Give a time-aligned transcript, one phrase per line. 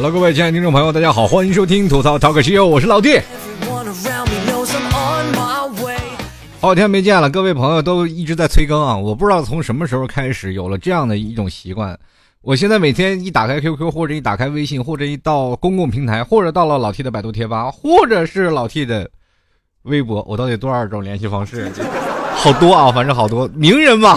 [0.00, 3.20] Hello，各位亲爱的听众朋友，大家好，欢迎收听吐槽 Talk Show，我是老弟。
[6.60, 8.96] 好几天没见了，各位朋友都一直在催更啊！
[8.96, 11.98] 我不知道从什么时候开始有了这样的一种习惯。
[12.42, 19.10] 我现在每天一打开 QQ，或者一打开微信，或者一到公共平台，或者到了老 T 的百度贴吧，或者是老 T 的
[19.82, 21.72] 微博，我到底多少种联系方式？
[22.38, 24.10] 好多啊，反正好多名人嘛，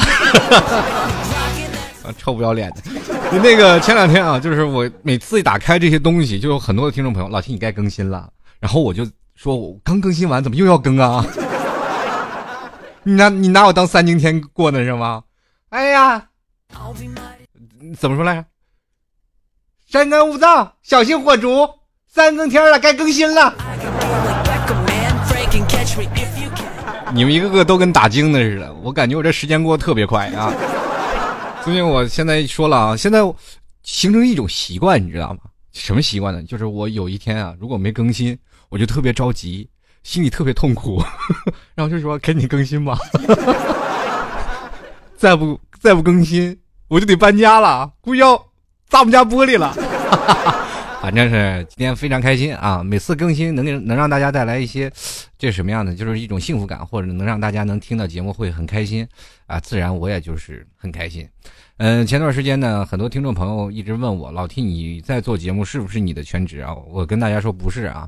[2.03, 3.00] 啊， 臭不要脸的。
[3.39, 11.25] 那个前两天啊，就是我每次一打开这些东西，就有很多的听众朋友，老秦你该更新了，然后我就说我刚更新完，怎么又要更啊？
[13.03, 15.23] 你拿你拿我当三更天过呢是吗？
[15.69, 16.27] 哎呀，
[17.97, 18.45] 怎么说来着？
[19.87, 21.67] 山根勿藏，小心火烛。
[22.07, 23.53] 三更天了，该更新了。
[27.13, 30.53] 你们一个个都跟打精的似的，我感觉我这时间过得特别快啊。
[31.63, 33.19] 最近我现在说了啊，现在
[33.83, 35.39] 形成一种习惯，你知道吗？
[35.73, 36.41] 什么习惯呢？
[36.43, 38.37] 就是我有一天啊，如果没更新，
[38.69, 39.67] 我就特别着急。
[40.03, 40.99] 心里特别痛苦，
[41.75, 42.97] 然后就说：“赶紧更新吧，
[45.15, 48.35] 再不再不更新，我就得搬家了，估计要
[48.89, 49.75] 砸我们家玻璃了。”
[51.01, 52.83] 反正是今天非常开心啊！
[52.83, 54.87] 每次更新能能让大家带来一些，
[55.35, 55.95] 这是什么样的？
[55.95, 59.05] 就是一种幸福感，或者能让大家能听到节目会很开心
[59.47, 59.59] 啊！
[59.59, 61.27] 自然我也就是很开心。
[61.77, 68.07] 嗯，前段时间呢，很多听众朋友一直问我：“老 T，你在做节目是不是你的全职啊？”我跟大家说不是啊。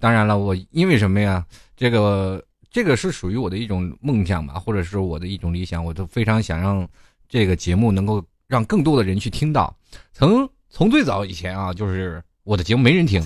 [0.00, 1.46] 当然了，我因为什么呀？
[1.76, 6.86] 这个这个是属于我的一种梦想吧，或者是我的一种理想，我都非常想让
[7.28, 9.72] 这个节目能够让更多的人去听到。
[10.12, 13.24] 从从最早以前啊，就是我的节目没人听，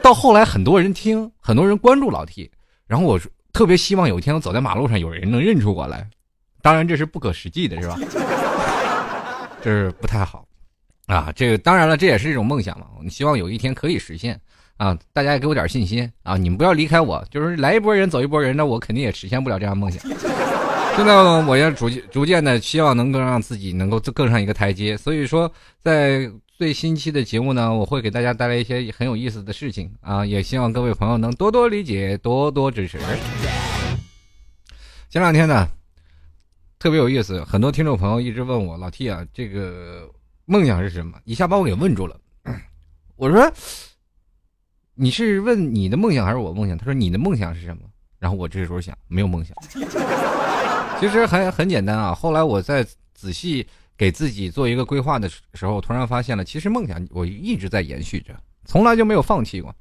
[0.00, 2.50] 到后来很多人听，很多人关注老 T，
[2.86, 3.20] 然后我
[3.52, 6.08] 特别希望有一天我走在马路上，有人能认出我来。
[6.60, 7.98] 当然这是不可实际的，是吧？
[9.60, 10.46] 这是不太好
[11.06, 11.32] 啊。
[11.34, 12.86] 这个当然了，这也是一种梦想嘛。
[12.96, 14.40] 我们希望有一天可以实现。
[14.78, 16.36] 啊，大家也给我点信心啊！
[16.36, 20.02] 你们不要离开我，就是来一波人走一波人，那我肯定也实现不了这样梦想。
[20.96, 21.14] 现在
[21.44, 24.96] 我要逐渐逐渐的希望能够让自己能够更上一个台阶。
[24.96, 25.48] 所以说，
[25.80, 26.28] 在
[26.62, 30.24] 最新期的节目呢，我会给大家带来一些很有意思的事情啊！
[30.24, 33.00] 也希望各位朋友能多多理解，多多支持。
[35.10, 35.68] 前两天呢，
[36.78, 40.08] 特别有意思，很多听众朋友一直问我老 T 啊，这个
[40.44, 41.18] 梦想是什么？
[41.24, 42.16] 一下把我给问住了。
[43.16, 43.52] 我说。
[44.94, 46.78] 你是问你的梦想还是我梦想？
[46.78, 47.82] 他说你的梦想是什么？
[48.20, 49.52] 然后我这时候想，没有梦想。
[51.00, 52.14] 其实很很简单啊。
[52.14, 53.66] 后来我再仔细
[54.02, 59.72] 给自己做一个规划的时候，突然发现了，其实梦想我一直在延续着，从来就没有放弃过。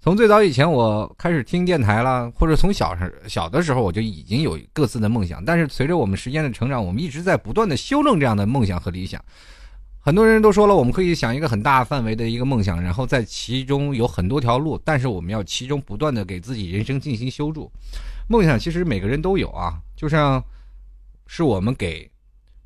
[0.00, 5.44] 从最早以前我开始听电台了，或者从小时小的时候我就已经有各自的梦想。
[5.44, 9.22] 但是随着我们时间的成长，我们一直在不断的修正这样的梦想和理想。
[10.00, 17.70] 很多人都说了，我们可以想一个很大范围的一个梦想，然后在其中有很多条路，但是我们要其中不断的给自己人生进行修筑。
[18.26, 20.42] 梦想其实每个人都有啊，就像
[21.26, 22.10] 是我们给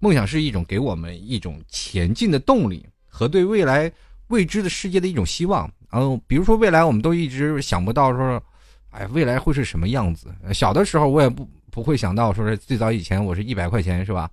[0.01, 3.91] 梦想是一种给我们一种前进的动力和对未来
[4.29, 5.71] 未知的世界的一种希望。
[5.89, 8.43] 然后比如说未来我们都一直想不到说，
[8.91, 10.27] 哎，未来会是什么样子？
[10.53, 14.29] 小的时候我也不不会想到说是最早以前我是一百块钱是吧？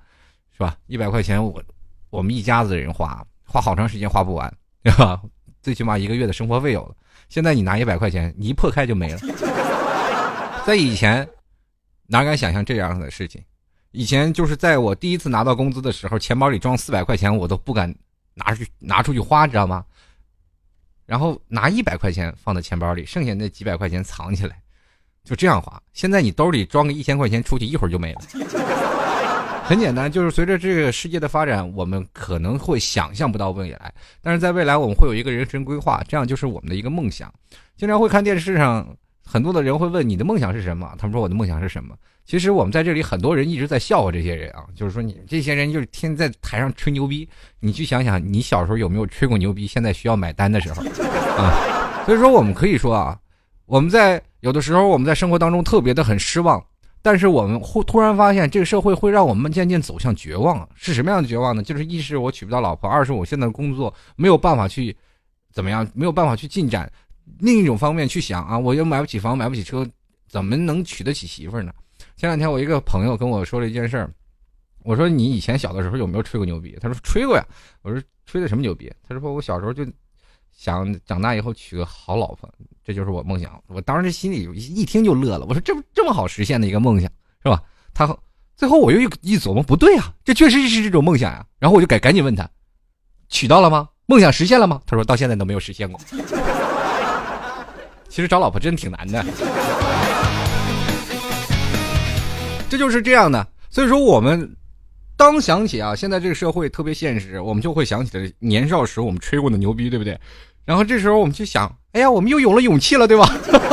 [0.51, 0.75] 是吧？
[0.87, 1.61] 一百块钱我。
[2.09, 4.51] 我们一家子人花，花好长时间花不完，
[4.81, 5.21] 对吧？
[5.61, 6.95] 最起码一个月的生活费有了。
[7.27, 9.19] 现在你拿一百块钱，你一破开就没了。
[10.65, 11.27] 在以前，
[12.05, 13.43] 哪敢想象这样的事情？
[13.97, 17.91] 以前就是在我第一次拿到工资的时候，钱包里装四百块钱，我都不敢
[18.35, 19.83] 拿出去拿出去花，知道吗？
[21.07, 24.61] 然后拿一百块钱放在钱包里，剩下那几百块钱藏起来，
[25.23, 25.81] 就这样花。
[25.93, 28.21] 现在你兜里装个一千块钱，出去一会儿就没了。
[29.65, 33.91] 很简单，就是随着这个世界的发展，我们可能会想象不到未来，
[34.21, 37.33] 但是在未来我们会有一个人生规划，这样就是我们的一个梦想。
[37.75, 38.95] 经常会看电视上
[39.25, 40.93] 很多的人会问你的梦想是什么？
[40.99, 41.95] 他们说我的梦想是什么？
[42.27, 47.27] 其实我们在这里很多人一直在笑话这些人啊，就是说你这些人就是天天在台上吹牛逼。
[47.61, 49.65] 你去想想，你小时候有没有吹过牛逼？
[49.65, 50.83] 现在需要买单的时候
[51.39, 53.17] 啊，所以说我们可以说啊，
[53.65, 56.61] 我们在有的时候我们在生活当中特别的很失望。
[57.01, 60.67] 但是我们忽突然发现，这个社会会让我们渐渐走向绝望。
[60.75, 61.63] 是什么样的绝望呢？
[61.63, 64.93] 就是一是我娶不到老婆，二是我现在的工作没有办法去
[65.53, 66.91] 怎么样，没有办法去进展。
[67.39, 69.87] 另一种方面去想啊，我又买不起房，买不起车，
[70.27, 71.71] 怎么能娶得起媳妇呢？
[72.17, 74.09] 前两天我一个朋友跟我说了一件事儿，
[74.83, 76.77] 我说你以前小的时候有没有吹过牛逼？
[76.81, 77.45] 他说吹过呀。
[77.83, 78.91] 我说吹的什么牛逼？
[79.07, 79.85] 他说我小时候就。
[80.59, 82.51] 想长大以后娶个好老婆，
[82.83, 83.61] 这就是我梦想。
[83.67, 85.45] 我当时心里一听就乐了。
[85.45, 87.07] 我说这这么好实现的一个梦想，
[87.43, 87.61] 是吧？
[87.93, 88.17] 他
[88.55, 91.45] 最后我又一琢磨，不对啊，这确实是这种梦想呀。
[91.59, 92.49] 然后我就赶赶紧问他，
[93.29, 93.87] 娶到了吗？
[94.07, 94.81] 梦想实现了吗？
[94.87, 96.01] 他说到现在都没有实现过。
[98.09, 99.23] 其实找老婆真的挺难的，
[102.69, 103.47] 这就是这样的。
[103.69, 104.55] 所以说我们
[105.15, 110.19] 当想起啊，现在这个社会特别现实，我们就会想起了年少时我们吹过的牛逼，对不对？
[110.65, 113.25] 然后这时候我们就想，哎呀，我们又有了勇气了，对吧？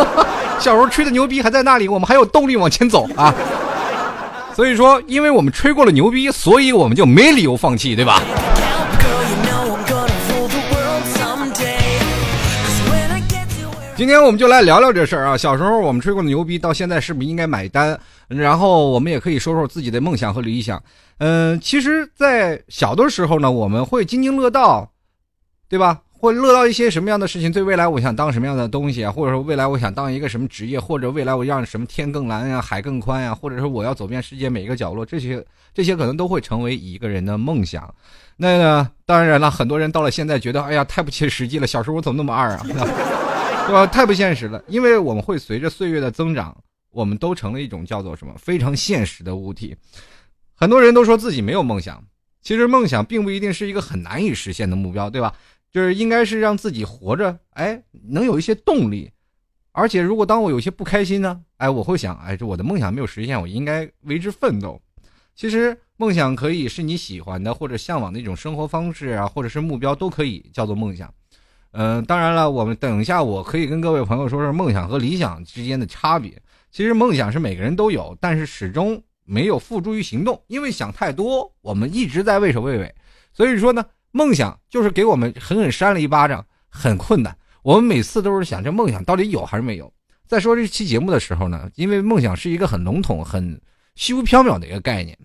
[0.61, 3.35] 小时候吹的牛逼还在那里，我们还有动力往前走啊。
[4.55, 8.23] 所以说，因为我们吹过了牛逼，所以我们就没理由放弃，对吧？
[13.97, 15.37] 今天我们就来聊聊这事儿啊。
[15.37, 17.99] 小时候我们吹过的牛逼，到现在是不是应该买单？
[18.29, 20.83] 然后我们也可以说说自己的梦想和理想。
[21.19, 24.91] 嗯，其实，在小的时候呢，我们会津津乐道，
[25.69, 26.01] 对吧？
[26.19, 27.53] 会乐到一些什么样的事情？
[27.53, 29.13] 对未来我想当什么样的东西啊？
[29.13, 30.81] 或者说未来我想当一个什么职业？
[30.81, 33.35] 或者未来我让什么天更蓝呀，海更宽呀？
[33.35, 35.05] 或者说我要走遍世界每一个角落？
[35.05, 35.45] 这些
[35.75, 37.93] 这些可能都会成为一个人的梦想。
[38.39, 41.67] 那个当然了，很多人到了现在觉得，哎呀，太不切实际了。
[41.67, 42.65] 小时候我怎么那么二啊？
[43.67, 43.87] 对吧？
[43.87, 44.63] 太不现实了。
[44.67, 46.57] 因为我们会随着岁月的增长，
[46.95, 49.77] 我们都成了一种叫做什么非常现实的物体。
[50.55, 52.03] 很多人都说自己没有梦想，
[52.41, 55.35] 其实梦想并不一定是一个很难以实现的目标，对吧？
[55.73, 59.11] 就是应该是让自己活着，哎，能有一些动力，
[59.73, 64.81] 而且如果当我有些不开心呢，哎，我会想，哎，这我的梦想没有实现，我应该为之奋斗。
[65.35, 71.13] 其实梦想可以是你喜欢的或者向往的一种生活方式啊，或者是目标都可以叫做梦想。
[71.73, 76.41] 嗯，当然了，我们等一下我可以跟各位朋友说说梦想和理想之间的差别。
[76.75, 82.93] 其实梦想是每个人都有，但是始终没有付诸于行动，因为想太多，我们一直在畏首畏尾。
[83.33, 83.87] 所以说呢。
[84.17, 87.37] 梦想就是给我们狠狠扇了一巴掌，很困难。
[87.65, 89.93] 我们每次都是想，这梦想到底有还是没有？
[90.29, 93.61] 在说这期节目的时候呢，因为梦想是一个很笼统、很
[93.97, 95.19] 虚无缥缈的一个概念，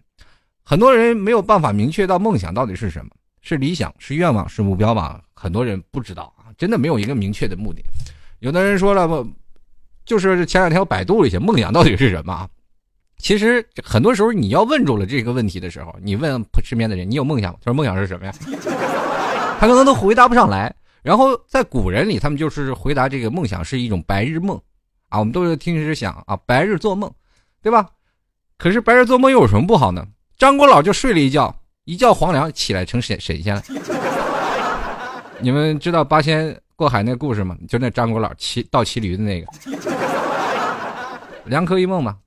[0.64, 3.12] 很多人没有办法明确到梦想到底是什么，
[3.42, 5.22] 是理想、是愿望、是目标吧？
[5.36, 7.86] 很多人不知道啊，真的没有一个明确的目的。
[8.40, 9.18] 有的人说了，不，
[10.10, 12.50] 就是前两天我百度了一下，梦想到底是什么？
[13.20, 18.34] 其实很多时候，你要问住了这个问题的时候，你问身边的人：“你有梦想吗？”他说：“梦想是什么呀？”
[19.60, 20.74] 他可能都回答不上来。
[21.04, 24.60] 然后在古人里，他们就是回答这个梦想是一种白日梦，
[25.10, 27.12] 啊，我们都是听时想啊，白日做梦，
[27.62, 27.86] 对吧？
[28.58, 30.04] 可是白日做梦又有什么不好呢？
[30.38, 33.64] 张国老就睡了一觉，一觉黄粱起来成神神仙了。
[35.40, 37.56] 你们知道八仙过海那故事吗？
[37.68, 39.48] 就那张国老骑倒骑驴的那个，
[41.50, 42.18] 良科一梦嘛。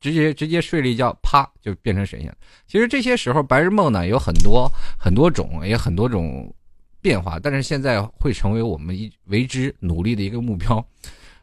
[0.00, 2.32] 直接直接睡了一觉，啪就变成神仙。
[2.68, 6.54] 其实这些时候白日梦呢有很多很多种，也很多种
[7.00, 10.86] 变化，但是现在会成为我们一为之努力的一个目标。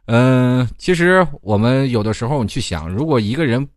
[0.06, 3.68] 嗯，其实我们有的时候你去想，如果一个人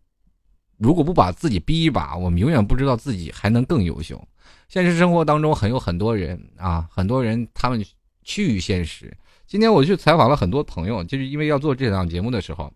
[0.77, 4.25] 如果不把自己逼一把，我们永远不知道自己还能更优秀。
[4.69, 7.83] 现实生活当中很有很多人啊，很多人他们
[8.23, 9.13] 趋于现实。
[9.45, 12.71] 今天我去采访了很多朋友，就是因为要做这档节目的时候。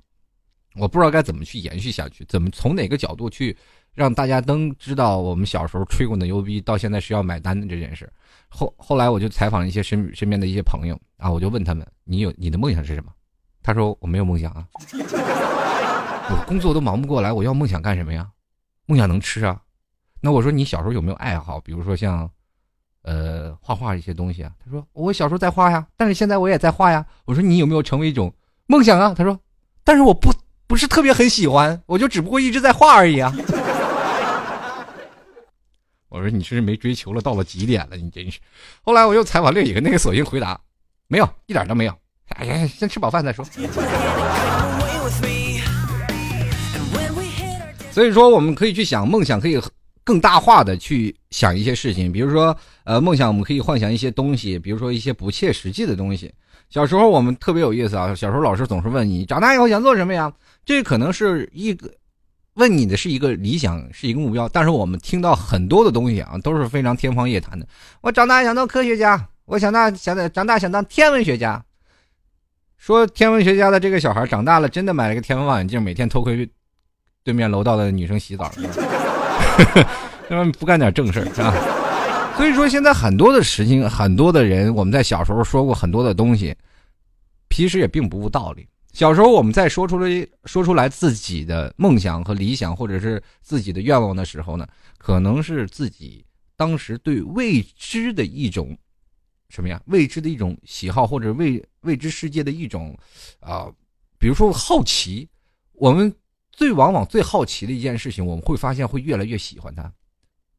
[0.76, 3.56] 我不知道该怎么去延续下去，怎么从哪个角度去
[3.94, 8.12] 让大家都知道我们小时候吹过的牛逼，到现在需要买单的这件事。
[8.50, 13.12] 后后来我就采访了一些身身边的一些朋友啊，我就问他们：“你有你的梦想是什么？”
[13.64, 14.68] 他说：“我没有梦想啊，
[16.30, 18.30] 我工作都忙不过来，我要梦想干什么呀？
[18.86, 19.60] 梦想能吃啊。”
[20.22, 21.60] 那我说：“你小时候有没有爱好？
[21.62, 22.30] 比如说像，
[23.04, 28.34] 呃，画画一些东西啊？”他说：“我小时候在画呀，但是现在我也在画呀。”我说：“你有没有成为一种
[28.68, 29.40] 梦想啊？”他说
[29.84, 30.34] ：“但是我不。”
[30.68, 33.34] 不是特别很喜欢，我就只不过一直在画而已啊。
[36.10, 38.40] 我说你是没追求了，到了极点了，你真是。
[38.82, 40.60] 后来我又采访另一个，那个索性回答，
[41.08, 41.94] 没有，一点都没有。
[42.30, 43.44] 哎呀，先吃饱饭再说。
[47.92, 49.60] 所以说，我们可以去想梦想，可以
[50.04, 52.56] 更大化的去想一些事情，比如说，
[52.86, 56.34] 呃，梦想我们可以幻想一些东西，比如说一些不切实际的东西。
[56.74, 60.34] 小时候我们特别有意思啊，小时候老师总是问你长大以后想做什么呀？
[60.66, 61.88] 这可能是一个
[62.56, 67.68] 问你的是一个理想，是一个目标，但是我们听到很多的东西啊，都是非常天方夜谭的。
[68.02, 71.64] 我长大想当科学家，我想大想长大想当天文学家。
[72.80, 76.50] 说天文学家的这个小孩长大了，真的买了个天文望远镜，每天偷窥
[77.24, 78.52] 对面楼道的女生洗澡，
[80.28, 81.54] 他们不干点正事儿是吧？
[82.36, 86.56] 所以说现在很多的事情，很多的人，我们在小时候说过很多的东西，
[87.50, 88.68] 其实也并不无道理。
[88.92, 96.26] 小时候，我们在说出来说出来自己的梦想和理想，或者是自己的愿望的时候呢，可能是自己
[96.56, 98.78] 当时对未知的一种
[99.50, 99.82] 什么呀？
[99.86, 102.98] 未知的一种喜好，或者未未知世界的一种
[103.40, 103.72] 啊，
[104.18, 105.28] 比如说好奇。
[105.74, 106.14] 我们
[106.52, 109.92] 最往往最好奇的一件事情，我们会发现会越来越喜欢它。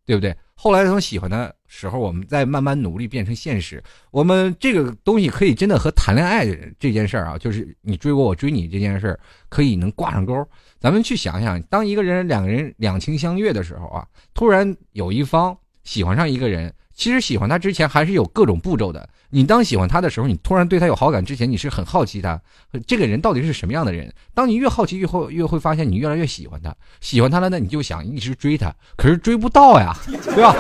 [0.07, 0.35] 对不对？
[0.55, 3.83] 后来从喜欢的时候，我们再慢慢努力变成现实。
[4.11, 6.47] 我们这个东西可以真的和谈恋爱
[6.79, 9.19] 这件事儿啊，就是你追我，我追你这件事儿，
[9.49, 10.47] 可以能挂上钩。
[10.79, 19.09] 咱们去想想，当一个人两个人两情相悦的时候啊，突然有一方喜欢上一个人，其实喜欢他之前还是有各种步骤的。
[19.31, 22.41] 你当喜欢他的时候，你突然对他有好感之前，你是很好奇他
[22.87, 24.13] 这个人到底是什么样的人。
[24.33, 26.73] 当你越好奇，越会越会发现你越来越喜欢他。
[27.01, 30.55] 喜欢他了，那你就想一直追他，可是追不到呀，对吧？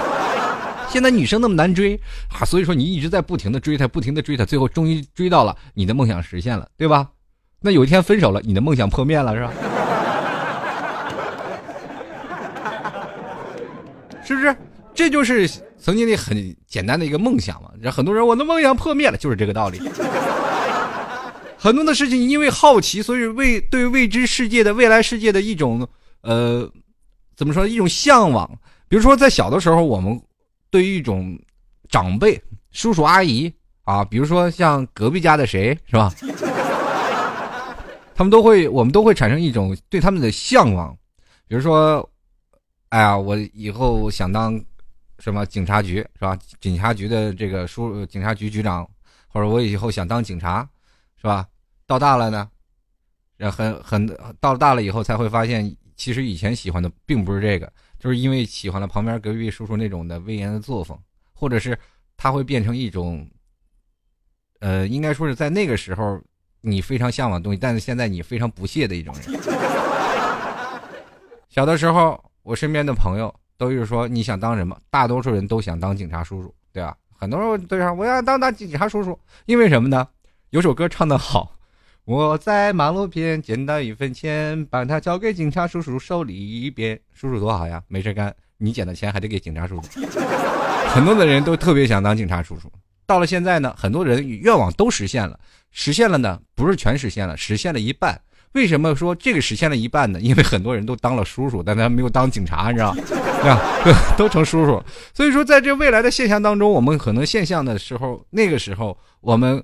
[0.88, 1.98] 现在女生那么难追
[2.28, 7.08] 啊，所以说你一直在不停的追他，不停的追他，最后终于追到了，你的梦想实现了，对吧？
[7.60, 9.52] 那有一天分手了，你的梦想破灭了，是吧？
[14.24, 14.56] 是不是？
[14.94, 15.48] 这就是
[15.84, 17.70] 曾经的很简单的一个梦想嘛。
[17.78, 19.78] 让很多人我的梦想破灭了，就是这个道理。
[21.60, 25.86] 很多的事情因为好奇，所以未对未知世界的未来世界的一种
[26.22, 26.66] 呃，
[27.36, 28.50] 怎么说一种向往。
[28.88, 30.18] 比如说在小的时候，我们
[30.70, 31.38] 对于一种
[31.90, 36.10] 长辈、叔叔阿姨啊，比如说像隔壁家的谁是吧？
[38.16, 40.96] 他们都会，我们都会产生一种对他们的向往。
[41.46, 42.08] 比如说，
[42.88, 44.58] 哎呀，我以后想当。
[45.24, 46.38] 什么警察局是吧？
[46.60, 48.86] 警察局的这个叔，警察局局长，
[49.26, 50.68] 或者我以后想当警察，
[51.16, 51.48] 是吧？
[51.86, 52.50] 到大了呢，
[53.50, 54.06] 很很
[54.38, 60.94] 到大了以后才会发现，其实以前喜欢的并不是这个，就是因为喜欢了旁边隔壁叔叔那种的威严的作风，
[61.32, 61.74] 或者是
[62.18, 63.26] 他会变成一种，
[64.60, 66.20] 呃，应该说是在那个时候
[66.60, 69.40] 你非常向往的东西，但是现在你非常不屑的一种人。
[71.48, 73.34] 小的时候，我身边的朋友。
[73.56, 74.76] 都是说你想当什么？
[74.90, 76.96] 大多数人都想当警察叔叔，对吧？
[77.16, 80.06] 很多人都想我要当当警察叔叔，因为什么呢？
[80.50, 81.56] 有首歌唱得好，
[82.04, 87.00] 我在马路边捡到一分钱，把它交给警察叔叔手里边。
[87.12, 90.00] 叔叔多好呀，没事干，你捡的钱还得给警察叔叔。
[90.88, 92.70] 很多的人都特别想当警察叔叔。
[93.06, 95.38] 到了现在呢，很多人愿望都实现了，
[95.70, 98.20] 实现了呢，不是全实现了，实现了一半。
[98.54, 100.18] 为什么说这个实现了一半呢？
[100.22, 103.60] 因为很多人都当了叔叔，但他没有当警察，你知道对吧？
[104.16, 104.82] 都成叔叔。
[105.12, 109.62] 所以说，在这未来的现象当中，我们可能现象的时候，那个时候我们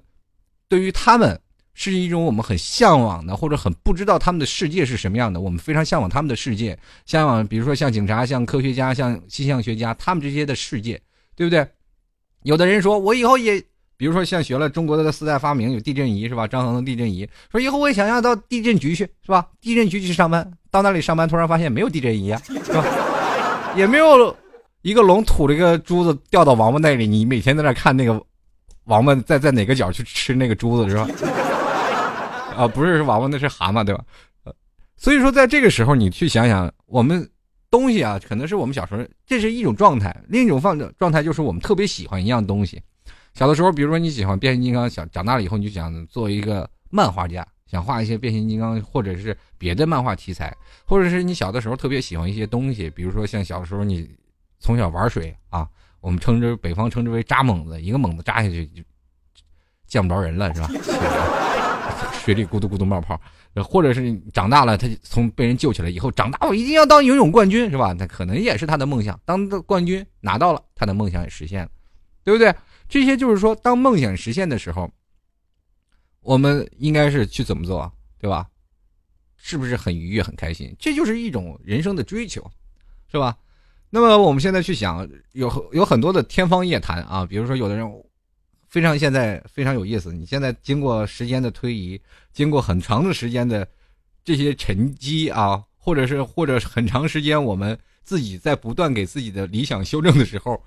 [0.68, 1.40] 对于他们
[1.72, 5.40] 是一种我们很向往的，或者很不知道他们的世界是什么样的。
[5.40, 11.00] 我们非常向往他们的世界，向往比如说像警察、像科学家、像气象学家，他们这些的世界，
[11.36, 11.64] 对不对？
[12.42, 13.62] 有的人说我以后也。
[14.00, 16.48] 比如说，像学了中国的四大发明，有地震仪是吧？
[16.48, 19.46] 张衡的地震仪，说以后我也想要到地震局去是吧？
[19.60, 22.82] 地震局去上班，到那里上班，突然发现没有地震仪啊，是吧？
[23.76, 24.34] 也没有
[24.80, 28.18] 一个龙吐了一个珠子掉到王八那里，你每天在那看那个
[28.84, 31.06] 王八在在哪个角去吃那个珠子是吧？
[32.56, 34.02] 啊，不是王八，那是蛤蟆对吧？
[34.96, 37.28] 所以说，在这个时候，你去想想，我们
[37.70, 42.80] 东西啊，可能是我们小时候这是一种状态，另一种放状态就是我们特别喜欢一样东西。
[43.34, 54.10] 小的时候，比如说你喜欢变形金刚，想长大了以后你就想做一个漫画家，想画一些变形金刚或者是别的漫画题材，或者是你小的时候特别喜欢一些东西，比如说像小的时候你
[54.58, 55.68] 从小玩水啊，
[56.00, 58.82] 我们称之北方称之为扎猛子，一个猛子扎下去就
[59.86, 60.68] 见不着人了，是吧？
[62.12, 63.18] 水里咕嘟咕嘟冒泡，
[63.64, 67.94] 或者是长大了他从被人救起来以后，长大我一定要当游泳冠军，是吧？
[67.98, 71.68] 那可能也是他的梦想，当冠军拿到了，他的梦想也实现了，
[72.22, 72.54] 对不对？
[72.90, 74.90] 这些就是说，当梦想实现的时候，
[76.20, 78.46] 我们应该是去怎么做，对吧？
[79.36, 80.74] 是不是很愉悦、很开心？
[80.76, 82.44] 这就是一种人生的追求，
[83.10, 83.38] 是吧？
[83.90, 87.88] 那么我们现在去想，有有很多的天方夜谭啊，比如说有的人
[88.68, 90.12] 非常现在非常有意思。
[90.12, 92.00] 你现在经过时间的推移，
[92.32, 93.66] 经过很长的时间的
[94.24, 100.60] 这些沉积啊，或者是或者很长时间，我们自己在不断给自己的理想修正的时候。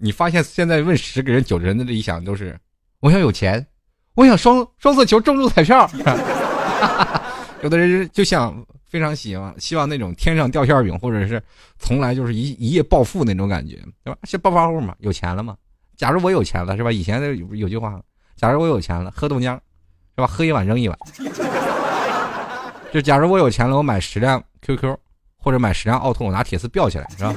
[0.00, 2.58] 你发现现在问十个人，九个人的理想都是：
[3.00, 3.64] 我想有钱，
[4.14, 5.88] 我想双双色球中中彩票。
[7.62, 11.42] 有的人就像非常喜欢希望那种天上掉馅饼，或者是
[11.78, 14.18] 从来就是一一夜暴富那种感觉，对吧？
[14.24, 14.94] 是暴发户嘛？
[15.00, 15.54] 有钱了嘛？
[15.96, 16.90] 假如我有钱了，是吧？
[16.90, 18.00] 以前有有句话，
[18.36, 19.54] 假如我有钱了，喝豆浆，
[20.16, 20.26] 是吧？
[20.26, 20.98] 喝一碗扔一碗。
[22.90, 24.96] 就假如我有钱了，我买十辆 QQ，
[25.36, 27.34] 或者买十辆奥拓，我拿铁丝吊起来，是吧？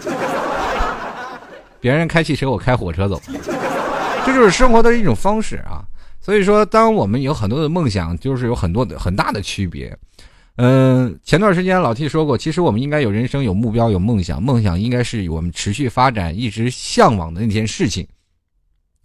[1.83, 3.21] 别人开汽车，我开火车走，
[4.25, 5.83] 这就是生活的一种方式啊。
[6.21, 9.93] 所以说，当我们有很多的梦想，就是有很多的很大的区别。
[10.55, 14.41] 嗯，前段时间老 T 说过，其实我们应该有人生、有目标、有梦想。
[14.41, 18.07] 梦想应该是我们持续发展、一直向往的那件事情。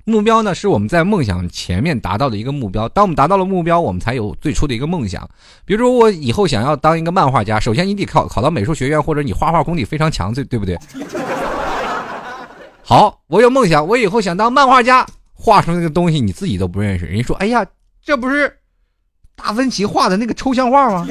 [0.04, 2.88] 目标呢，是我们在梦想前面达到的一个目标。
[2.90, 5.28] 当我们达到了目标，我们才有最初的一个梦想。
[5.64, 10.78] 比如说，我以后想要当一个漫画家，首先你得考考到美术学院，或者你画画功底非常强，对对不对？
[12.88, 17.66] 好，我有梦想，我以后想当漫画家，画出那个东西你自己都不认识，人家说，哎呀，
[18.00, 18.60] 这不是
[19.36, 21.06] 达芬奇画的那个抽象画吗？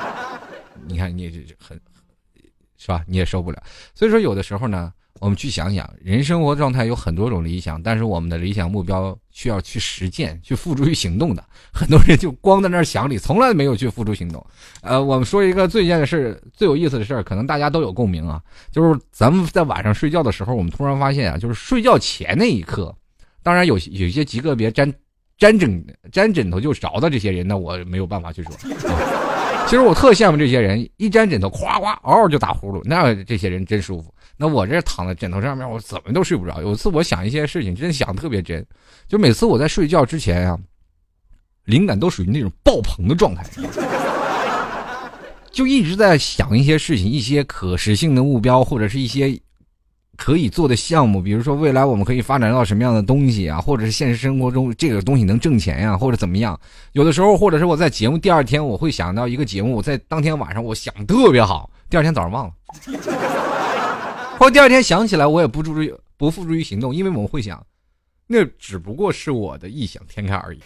[0.88, 1.78] 你看，你这很，
[2.78, 3.04] 是吧？
[3.06, 3.62] 你也受不了。
[3.94, 4.90] 所以说，有的时候呢。
[5.22, 11.44] 我们去想想，人生活状态有很多种理想，但是我们的理想目标需要去实践、去付诸于行动的。
[11.72, 14.44] 很多人就光在那儿想里，从来没有去付诸行动。
[14.80, 22.92] 呃，我们说一个最件的事、最有意思的事儿，可能大家都有共鸣啊，就是咱们在晚上睡觉的时候，我们突然发现啊，就是睡觉前那一刻，
[23.44, 24.92] 当然有有些极个别沾
[25.38, 28.52] 沾枕沾枕头就着的这些人，那我没有办法去说。
[29.68, 34.11] 其实我特羡慕这些人，一沾枕头夸夸嗷嗷就打呼噜，那这些人真舒服。
[34.36, 36.60] 那我这躺在枕头上面，我怎么都睡不着。
[36.60, 38.64] 有一次我想一些事情，真想特别真，
[39.06, 40.58] 就每次我在睡觉之前呀，
[41.66, 43.44] 灵感都属于那种爆棚的状态，
[45.52, 49.38] 就一直在想一些事情，一些可实性的目标，或者是一些
[50.16, 51.22] 可以做的项目。
[51.22, 56.58] 比如说未来我们可以发展到什么样的东西啊，或者是现实生活中这个东西能挣钱呀，或者怎么样。
[56.92, 63.41] 有的时候，或者是我在节目第二天，我会想到一个节目，我在当天晚上我想特别好，第二天早上忘了。
[64.42, 67.64] 后第二天想起来，我也不注意，不付诸于行动，因为我们会想，
[68.26, 70.58] 那只不过是我的异想天开而已。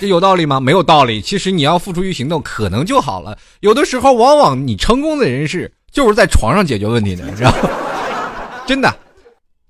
[0.00, 0.58] 这有道理吗？
[0.58, 1.20] 没有道理。
[1.20, 3.38] 其实你要付诸于行动，可能就好了。
[3.60, 7.70] 有的时候，往往你成功的人士就是在床上解决问题的，知道吗？
[8.66, 8.92] 真的，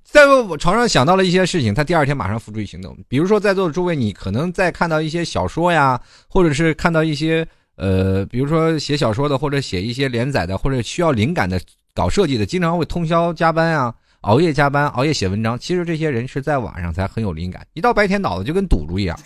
[0.03, 2.97] 在我床上想到了一些事情，他第二天马上付诸于行动。
[3.09, 6.01] 比如说，在座的诸位，你可能在看到一些小说呀，
[6.31, 7.47] 或者是看到一些。
[7.79, 11.61] 呃，比如说写小说的，或者写一些连载的，或者需要灵感的，
[11.95, 15.57] 搞设计的，经常会通宵加班啊，熬夜加班，熬夜写文章。
[15.57, 19.17] 其实这些人是在晚上才很有灵感，一到白天脑子就跟堵住一样。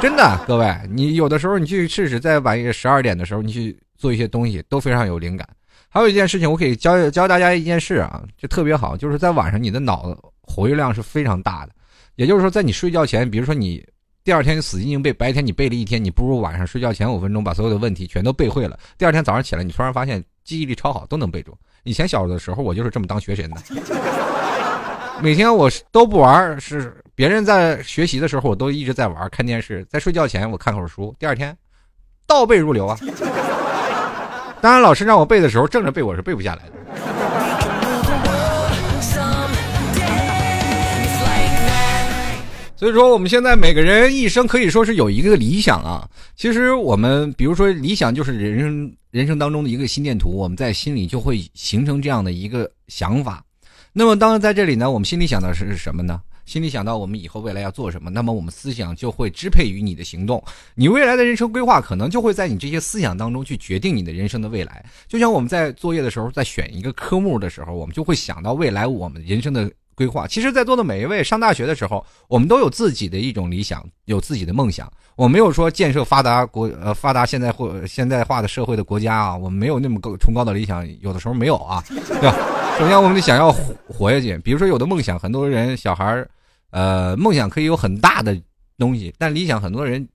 [0.00, 5.44] 真的，各位，你有的时候你去试试，在晚上十二点的时候，你去做一些东西，都非常有灵感。
[5.88, 11.72] 还有一件事情，我可以教教大家一件事啊，就特别好，就是在晚上你的脑子活跃量是非常大的。
[12.14, 13.84] 也就是说，在你睡觉前，比如说你。
[14.24, 18.78] 第二天死记硬背，白天你背了一天，你不如晚上睡觉前五分钟把所有的问题全都背会了。
[18.96, 21.52] 第二天早上起来，你突然发现记忆力超好，都能背住。
[21.82, 23.56] 以前小的时候，我就是这么当学神的。
[25.20, 29.84] 每天我都不玩，是别人在学习的时候，我都一直在玩，看电视。
[29.86, 31.56] 在睡觉前，我看会儿书，第二天
[32.24, 32.96] 倒背如流啊。
[34.60, 36.72] 当然，老师让我背的时候，正着背我是背不下来的。
[42.82, 46.10] 所以说，我们现在每个人一生可以说是有一个理想啊。
[46.34, 53.40] 其实我们，比如说理想就是人生人生当中的一个心电图，我们在心里就会形成这样的一个想法。
[53.92, 56.20] 那么，当然在这里呢，我们心里想的是什么呢？
[56.44, 60.42] 心里想到我们以后未来要做什么，那么我们思想就会支配于你的行动。
[60.74, 64.84] 你未来的人生规划可能就会在你这些思想当中去决定你的人生的未来。
[65.06, 69.70] 就像我们在作业的时候，在选一个科目的时候，我们就会想到未来我们人生的。
[69.94, 74.90] 规划，其实，在座的每一位上大学的时候，我们都有自己的一种理想，有自己的梦想。
[75.14, 82.36] 我没有说建设发达国呃发达现在或现代化的社会的国家啊，我们没有那么高崇高的理想，有的时候没有啊， 对吧？
[82.78, 84.38] 首先，我们得想要活活下去。
[84.38, 86.26] 比如说，有的梦想，很多人小孩，
[86.70, 88.34] 呃，梦想可以有很大的
[88.78, 90.08] 东西，但理想很多人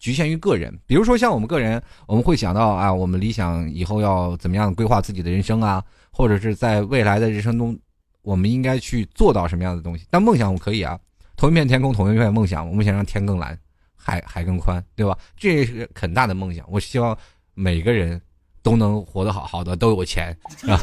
[0.00, 0.76] 局限于个人。
[0.86, 7.78] 比如说，像我们个人，我们会想到啊，我们理想以后要怎么样规划自己的人生啊，或者是在未来的人生中。
[8.22, 10.06] 我们应该去做到什么样的东西？
[10.10, 10.98] 但梦想我可以啊，
[11.36, 12.68] 同一片天空，同一片梦想。
[12.68, 13.58] 我们想让天更蓝，
[13.96, 15.16] 海海更宽，对吧？
[15.36, 16.64] 这是很大的梦想。
[16.68, 17.16] 我希望
[17.54, 18.20] 每个人
[18.62, 20.36] 都能活得好好的，都有钱，
[20.68, 20.78] 啊？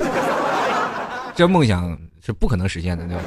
[1.36, 3.24] 这梦想是不可能实现的，对吧？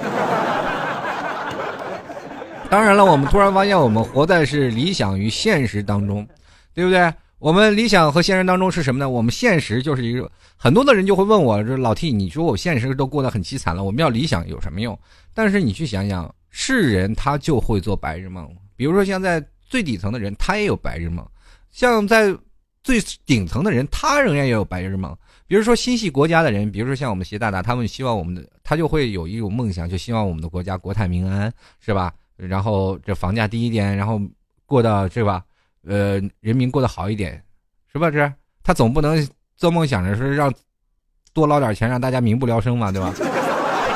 [2.68, 6.26] 当然了，我们突然发现，我们活在是理想与现实当中，
[6.74, 7.12] 对不对？
[7.40, 9.08] 我们理想和现实当中是什么呢？
[9.08, 14.96] 我们现实就是一个很多的人就会问我，这老 T，你说我现实都过得很凄惨了，我们要理想有什么用？
[15.32, 18.46] 但是你去想想，是人他就会做白日梦。
[18.76, 21.24] 比如说像在最底层的人，他也有白日梦；
[21.70, 22.36] 像在
[22.84, 25.16] 最顶层的人，他仍然也有白日梦。
[25.46, 31.50] 比如说心系国家的人，比如说像我们习大大，他们希望我们的他就会有一种梦想，就希望我们的国家国泰民安，
[31.80, 32.12] 是吧？
[32.36, 34.20] 然后这房价低一点，然后
[34.66, 35.42] 过到是吧？
[35.86, 37.42] 呃，人民过得好一点，
[37.92, 38.10] 是吧？
[38.10, 40.52] 这他总不能做梦想着说让
[41.32, 43.12] 多捞点钱，让大家民不聊生嘛，对吧？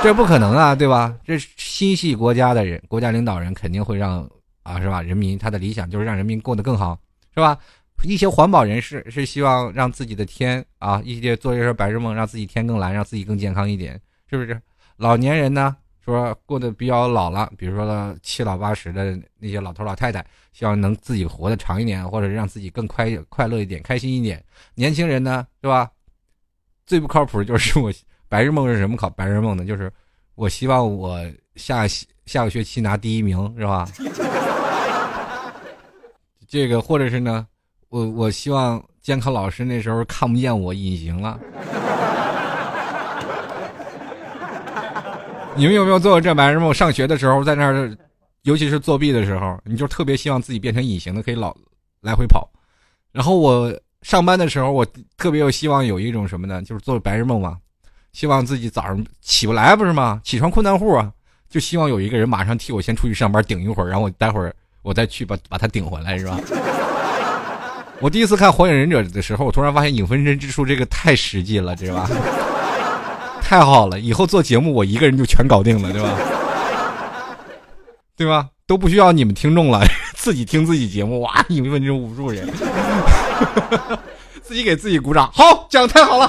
[0.02, 1.16] 这不可能啊，对吧？
[1.24, 4.28] 这心系国家的人，国家领导人肯定会让
[4.62, 5.02] 啊，是吧？
[5.02, 6.98] 人民他的理想就是让人民过得更好，
[7.34, 7.58] 是吧？
[8.02, 14.60] 一些环保人士是希望让自己的天啊，一些做一些白日梦，让自己天更蓝，让自己更健康一点，是不是？
[14.96, 24.44] 老年人呢，说过得比较老了，比如说呢七老八十的那些老头老太太，希望能自己活得长一点，或者让自己更快快乐一点、开心一点。
[24.74, 25.90] 年轻人呢，是吧？
[26.84, 27.90] 最不靠谱就是我
[28.28, 28.98] 白日梦是什么？
[28.98, 29.64] 考白日梦呢？
[29.64, 29.90] 就是
[30.34, 31.18] 我希望我
[31.56, 31.88] 下
[32.26, 33.88] 下个学期拿第一名，是吧？
[36.46, 37.46] 这个或者是呢，
[37.88, 41.40] 我我希望监考老师那时候看不见我隐形了。
[45.56, 46.74] 你们有没有做过这白日梦？
[46.74, 47.96] 上学的时候，在那儿，
[48.42, 51.54] 尤其是作弊的时候，你就特别希望自己变成隐形的，可以老
[52.00, 52.48] 来回跑。
[53.12, 54.84] 然后我上班的时候，我
[55.16, 56.60] 特别有希望有一种什么呢？
[56.62, 57.56] 就是做白日梦嘛，
[58.12, 60.20] 希望自己早上起不来，不是吗？
[60.24, 61.12] 起床困难户啊，
[61.48, 66.40] 就希望有一个人马上替我先出去上班顶一会儿，然后我待会儿我再去把把他顶回来，是吧？
[68.00, 72.10] 我第一次看《火影忍者》的时候，我突然发现影分身之术这个太实际了，知道吧？
[73.54, 76.18] 太好了，以后做节目我一个人就全搞定了，对吧？
[78.18, 78.48] 对吧？
[78.66, 79.80] 都不需要你们听众了，
[80.16, 81.46] 自己听自己节目，哇！
[81.48, 82.48] 一分钟无数人，
[84.42, 86.28] 自己给自己鼓掌，好，讲太好了，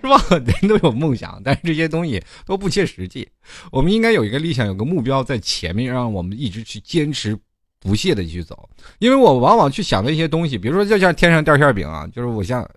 [0.00, 0.16] 是吧？
[0.30, 3.28] 人都有梦想，但是这些东西都不切实际。
[3.72, 7.36] 我们应该有一个理想，有个目标在前面，让我们一直去坚持。
[7.80, 12.68] 不懈的去走，因为我往往去想的一些东西，比如说就像天上掉馅饼啊，就是我像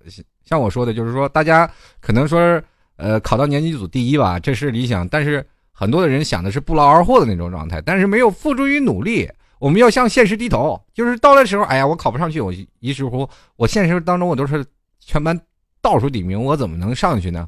[0.46, 2.62] 像我说的，就是说大家可能说
[2.96, 9.30] 呃考到年级组第一吧，这是理想，但是很多的人想的是不劳而获的那种状态，但是没有付诸于努力。
[9.60, 14.66] 我们要向现实低头，就是到那时候，哎呀，我考不上去，我一时乎我现实当中我都是
[15.02, 15.38] 全班
[15.82, 17.46] 倒数第一名，我怎么能上去呢？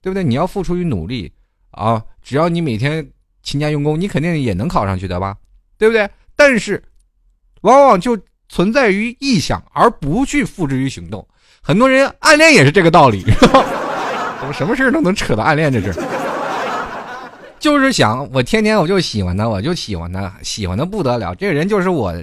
[0.00, 0.22] 对不对？
[0.22, 1.32] 你要付出于努力
[1.72, 3.04] 啊，只要你每天
[3.42, 5.36] 勤加用功，你肯定也能考上去的吧？
[5.76, 6.08] 对不对？
[6.38, 6.82] 但是。
[7.62, 8.16] 往往就
[8.48, 11.26] 存在于臆想，而不去付之于行动。
[11.60, 13.50] 很多人暗恋也是这个道理，怎
[14.46, 15.92] 么什么事都能扯到暗恋这事
[17.58, 21.34] 就是想我天天我就喜欢他，我就喜欢他，喜欢的不得了。
[21.34, 22.14] 这个人就是我，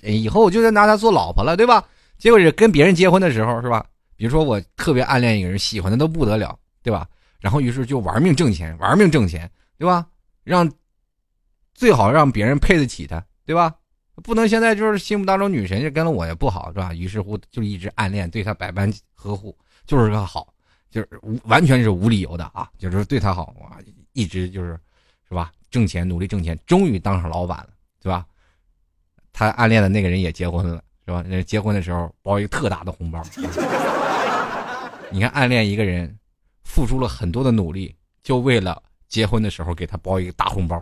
[0.00, 1.84] 以后我就得拿他做老婆了，对吧？
[2.16, 3.84] 结果是跟别人结婚的时候，是吧？
[4.16, 7.06] 比如说我特别暗恋一个人，喜欢的都不得了，对吧？
[7.40, 10.06] 然后于是就玩命挣钱，玩命挣钱，对吧？
[10.44, 10.66] 让
[11.74, 13.74] 最好让别人配得起他，对吧？
[14.22, 16.92] 不能现在就是心目当中女神就跟了我也不好是吧？
[16.92, 20.52] 于是乎就一直暗恋，对她百般呵护，就是个好，
[20.90, 23.80] 就是无完全是无理由的啊，就是对她好啊，
[24.12, 24.78] 一直就是，
[25.28, 25.50] 是吧？
[25.70, 27.68] 挣钱努力挣钱，终于当上老板了，
[28.00, 28.26] 对吧？
[29.32, 31.24] 他暗恋的那个人也结婚了，是吧？
[31.26, 33.22] 那结婚的时候包一个特大的红包。
[35.10, 36.14] 你看暗恋一个人，
[36.64, 40.80] 付出了很多的努力，就为了结婚的时候给他包一个大红包。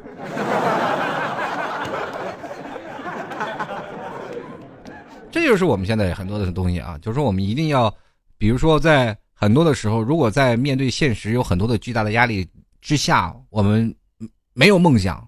[5.31, 7.95] 这就是我们现在很多的东西啊，就是说我们一定要，
[8.37, 12.47] 比如说在很多的时候，如果在面对现实有很多的巨大的压力
[12.81, 13.95] 之下，我们
[14.53, 15.27] 没有梦想。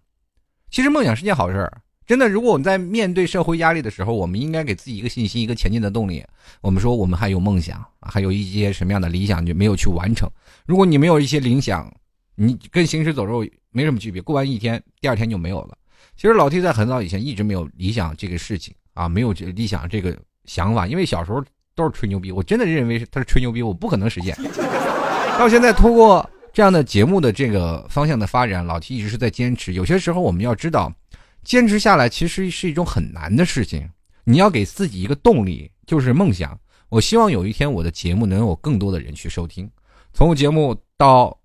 [0.71, 2.29] 其实梦想是件好事儿，真的。
[2.29, 6.25] 如果我们在面对社会压力的时候，我们应该给自己一个信心，一个前进的动力。
[6.61, 10.29] 我们说我们还有梦想，还有一些什么样的理想就没有去完成。
[10.67, 11.93] 如果你没有一些理想，
[12.35, 15.77] 你跟行尸走肉没什么区别，过完一天，第二天就没有了。
[16.17, 18.75] 其实老 T 在很早以前一直没有理想这个事情。
[18.95, 21.43] 啊，没有这理想这个想法，因为小时候
[21.75, 24.37] 都是吹牛逼，我真的认为他是吹牛逼，我不可能实现。
[25.39, 29.73] 到现在，通过这样的节目的这个方向的发展，老提一直是在坚持。
[29.73, 30.93] 有些时候，我们要知道，
[31.43, 33.89] 坚持下来其实是一种很难的事情。
[34.25, 36.57] 你要给自己一个动力，就是梦想。
[36.91, 39.69] 我希望有一天我的节目能有更多的人去收听，
[40.13, 41.37] 从节目到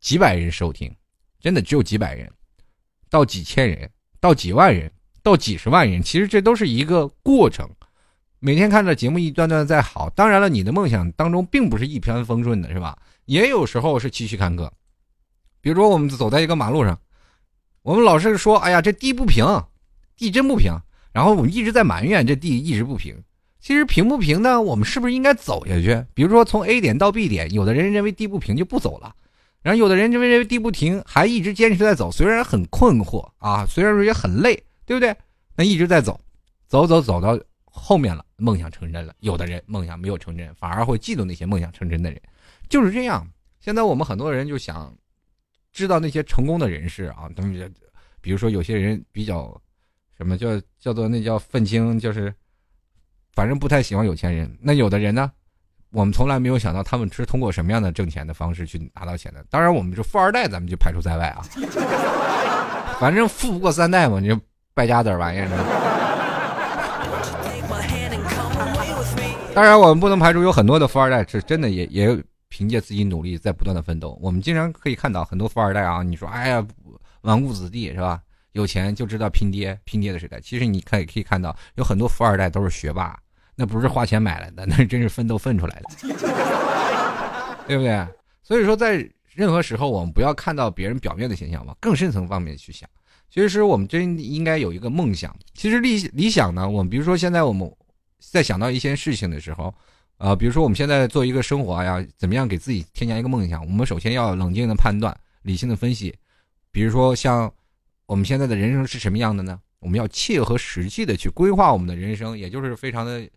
[0.00, 0.90] 几百人收听，
[1.38, 2.28] 真的只有几百人，
[3.10, 4.90] 到几千人，到几万人。
[5.28, 7.68] 到几十万人，其实这都是一个过程。
[8.38, 12.96] 每天看着节目一段段在好，当然了，你的梦想当中并不是一帆风顺的，是吧？
[13.26, 14.70] 也有时候是崎岖坎坷。
[15.60, 16.98] 比如说，我们走在一个马路上，
[17.82, 19.44] 我们老是说：“哎呀，这地不平，
[20.16, 20.72] 地真不平。”
[21.12, 23.14] 然后我们一直在埋怨这地一直不平。
[23.60, 24.62] 其实平不平呢？
[24.62, 26.02] 我们是不是应该走下去？
[26.14, 29.14] 比如说从 A 点到 B 点，有的人认为地不平就不走了，
[29.60, 34.62] 然后有的人认为认为地不平还一直坚持在走，虽然很困惑啊，虽然说也很累。
[34.88, 35.14] 对不对？
[35.54, 36.18] 那一直在走，
[36.66, 39.14] 走走走到后面了，梦想成真了。
[39.20, 42.18] 有的人梦想没有成真，反而会嫉妒那些梦想成真的人，
[42.70, 43.28] 就是这样。
[43.60, 44.96] 现在我们很多人就想
[45.72, 47.74] 知道那些成功的人士啊，他们
[48.22, 49.60] 比如说有些人比较
[50.16, 52.32] 什么叫叫做那叫愤青，就是
[53.32, 54.56] 反正不太喜欢有钱人。
[54.58, 55.30] 那有的人呢，
[55.90, 59.44] 我们从来没有想到他们是通过什么样的挣钱的方式去拿到钱的。
[59.50, 61.42] 当然，我们是富二代，咱们就排除在外啊。
[62.98, 64.40] 反正富不过三代嘛，你就。
[64.78, 65.48] 败家子玩意儿，
[69.52, 72.16] 当然，我们不能排除有很多的富二代是真的也也
[72.48, 74.16] 凭借自己努力在不断的奋斗。
[74.22, 76.64] 我们经常可以看到很多富二代啊，你说哎呀，
[77.22, 78.20] 纨绔子弟是吧？
[78.52, 80.40] 有钱就知道拼爹，拼爹的时代。
[80.40, 83.18] 其实你可以可以看到，有很多富二代都是学霸，
[83.56, 86.14] 那不是花钱买来的，那真是奋斗奋出来的，
[87.66, 88.06] 对不对？
[88.44, 92.88] 所以说，在任何时候，我们不要看到别人表面的形象，往更深层方面去想。
[93.30, 95.36] 其实我们真应该有一个梦想。
[95.54, 97.70] 其实理理想呢，我们比如说现在我们
[98.18, 99.72] 在想到一些事情的时候，
[100.16, 103.64] 呃，比如说我们现在做一个生活呀，怎么样给自己添加一个梦想？
[103.66, 106.14] 我们首先要冷静的判断，理性的分析。
[106.72, 107.52] 比如说像
[108.06, 109.60] 我们现在的人生是什么样的呢？
[109.80, 113.28] 我们要切合实际的去规划我们的人生，也就是非常的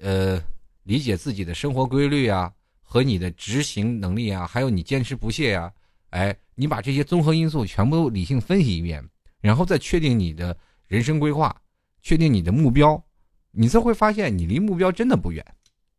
[0.00, 0.42] 呃
[0.84, 2.50] 理解自己的生活规律啊，
[2.82, 5.70] 和你的执行能力啊，还有你坚持不懈呀，
[6.08, 9.04] 哎，你把这些综合因素全部理性分析一遍。
[9.40, 11.54] 然后再确定你的人生规划，
[12.02, 13.02] 确定你的目标，
[13.50, 15.44] 你才会发现你离目标真的不远，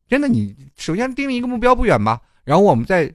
[0.08, 0.28] 真的。
[0.28, 3.14] 你首先定一个目标不远吧，然后我们再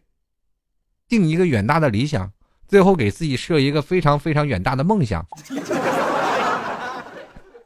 [1.08, 2.30] 定一个远大的理想，
[2.66, 5.24] 最后给自己设一个非常非常远大的梦想。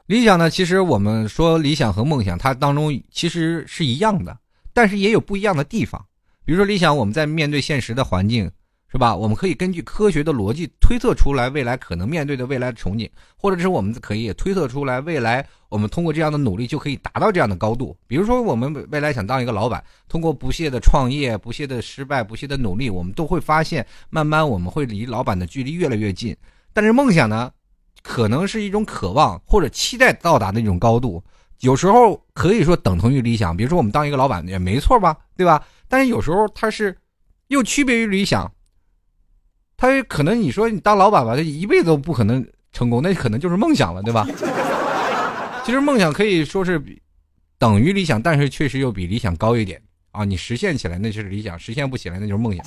[0.06, 4.38] 理想呢，其实我们说理想和梦想，它当中其实是一样的，
[4.72, 6.04] 但是也有不一样的地方。
[6.44, 8.50] 比如说理想，我们在面对现实的环境。
[8.92, 9.14] 是吧？
[9.14, 17.96] 我们可以根据科学的逻辑推测出来未来可能面对的未来的憧憬，或者是我们可以推测出来未来我们通过这样的努力就可以达到这样的高度。
[18.08, 26.36] 比如说，我们未来想当一个老板，通过不懈的创业、不懈的失败、不懈的努力，我们都会发现，慢慢我们会离老板的距离越来越近。
[26.72, 27.52] 但是梦想呢，
[28.02, 31.22] 可能是一种渴望或者期待到达的一种高度，
[31.60, 33.56] 有时候可以说等同于理想。
[33.56, 35.64] 比如说，我们当一个老板也没错吧，对吧？
[35.86, 36.98] 但是有时候它是
[37.46, 38.50] 又区别于理想。
[39.80, 44.26] 他可能你说你当老板吧，他一辈子都不可能成功，那可能就是梦想了，对吧？
[45.64, 46.78] 其实梦想可以说是
[47.58, 49.80] 等于理想，但是确实又比理想高一点
[50.12, 50.22] 啊！
[50.22, 52.62] 你实现起来那就是理想，实现不起来那就是梦想。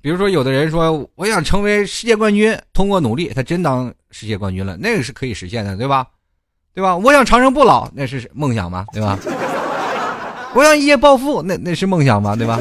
[0.00, 6.06] 比如说，有的人说我想成为世界冠军，通过努力他真当世界冠军了，那个是可以实现的，对吧？
[6.72, 6.96] 对吧？
[6.96, 8.86] 我想长生不老，那是梦想吗？
[8.94, 9.18] 对吧？
[10.56, 12.34] 我想一夜暴富，那那是梦想吗？
[12.34, 12.58] 对吧？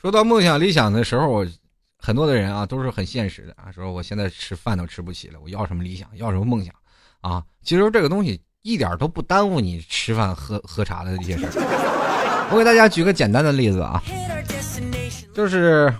[0.00, 1.46] 说到梦想理想的时候，我
[1.98, 6.72] 很多的人啊都是很现实的啊，说我现在吃饭都吃不起了，我要什么理想，要什么梦想
[7.20, 7.42] 啊？
[7.64, 12.48] 其实这个东西一点都不耽误你吃饭喝喝茶的这些事儿。
[12.52, 14.00] 我给大家举个简单的例子啊，
[15.34, 15.92] 就是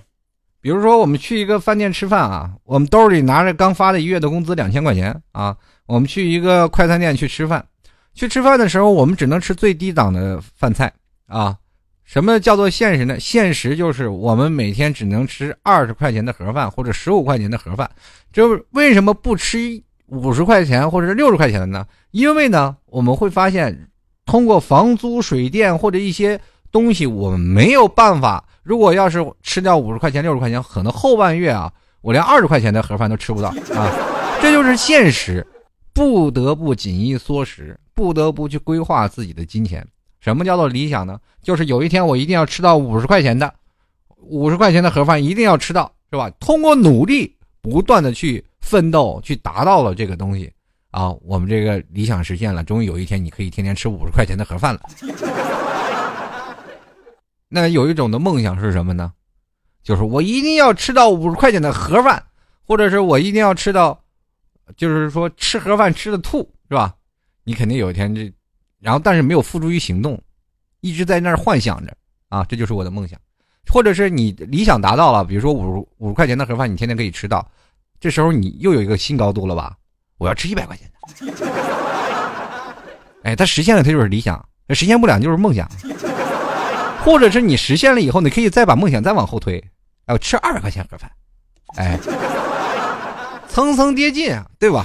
[0.60, 5.56] 比如说我们去一个饭店吃饭啊，我们兜里拿着刚发的一月的工资两千块钱啊，
[5.86, 7.66] 我们去一个快餐店去吃饭，
[8.14, 10.92] 去吃饭的时候我们只能吃最低档的饭菜
[11.26, 11.56] 啊。
[12.08, 13.20] 什么叫做现实呢？
[13.20, 17.88] 现实就是我们每天只能吃二十块钱的盒饭或者十五块钱的盒饭。
[18.32, 19.58] 这为什么不吃
[20.06, 21.86] 五十块钱或者是六十块钱的呢？
[22.12, 23.90] 因为呢，我们会发现，
[24.24, 26.40] 通过房租、水电或者一些
[26.72, 28.42] 东西，我们没有办法。
[28.62, 33.92] 如果要是吃掉五十块钱、六十块钱，可能后半月啊，我连二十块钱的盒饭都吃不到啊。
[34.40, 35.46] 这就是现实，
[35.92, 39.86] 不得不紧衣缩食，不得不去规划自己的金钱。
[40.20, 41.18] 什么叫做理想呢？
[41.42, 43.54] 就是有一天我一定要吃到五十块钱的，
[44.16, 46.28] 五十块钱的盒饭一定要吃到，是吧？
[46.40, 50.52] 通过努力不断的去奋斗，去达到了这个东西
[50.90, 54.80] 啊，我们这个理想实现了，终于有一天你可以天天吃五十块钱的盒饭了。
[57.48, 59.12] 那有一种的梦想是什么呢？
[59.82, 62.22] 就是我一定要吃到五十块钱的盒饭，
[62.66, 63.98] 或者是我一定要吃到，
[64.76, 66.94] 就是说吃盒饭吃的吐，是吧？
[67.44, 68.30] 你肯定有一天这。
[68.80, 70.20] 然后，但是没有付诸于行动，
[70.80, 71.92] 一直在那儿幻想着
[72.28, 73.18] 啊，这就是我的梦想，
[73.72, 77.46] 或者是你理想达到了，比如说五五块钱的盒饭，你天天可以吃到，
[77.98, 79.76] 这时候你又有一个新高度了吧？
[80.18, 81.34] 我要吃一百块钱的，
[83.24, 84.36] 哎，它实现了，它就是理想；
[84.74, 85.68] 实现不了，就是梦想。
[87.04, 89.62] 或者是你实现了以后，你可以再把梦想再往后推，
[90.06, 91.10] 哎，吃二百块钱盒饭，
[91.76, 91.98] 哎，
[93.48, 94.84] 层层跌进，对吧？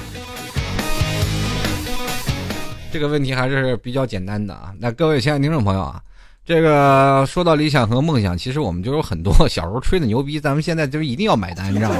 [2.94, 4.72] 这个问题还是比较简单的啊。
[4.78, 6.00] 那各位亲爱的听众朋友啊，
[6.46, 11.98] 这个说到理想和梦想，其实我们就有很多 小时候吹的牛逼，咱们现在就是一定要买单，你知道吗？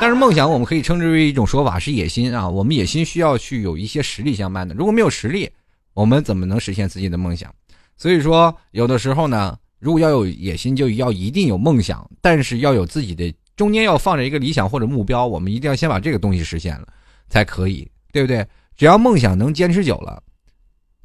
[0.00, 2.48] 但是梦想我们可以称之为一种说法，是野心啊。
[2.48, 5.50] 我们野心需要去有一些实力相伴的，如果没有实力，
[5.92, 7.54] 我们怎么能实现自己的梦想？
[7.98, 16.88] 所以说，有的时候呢，如果要有野心，就要一定有梦想，但是要有自己的中间要放着一个理想或者目标，我们一定要先把这个东西实现了
[17.28, 18.46] 才可以，对不对？
[18.78, 20.22] 只要梦想能坚持久了，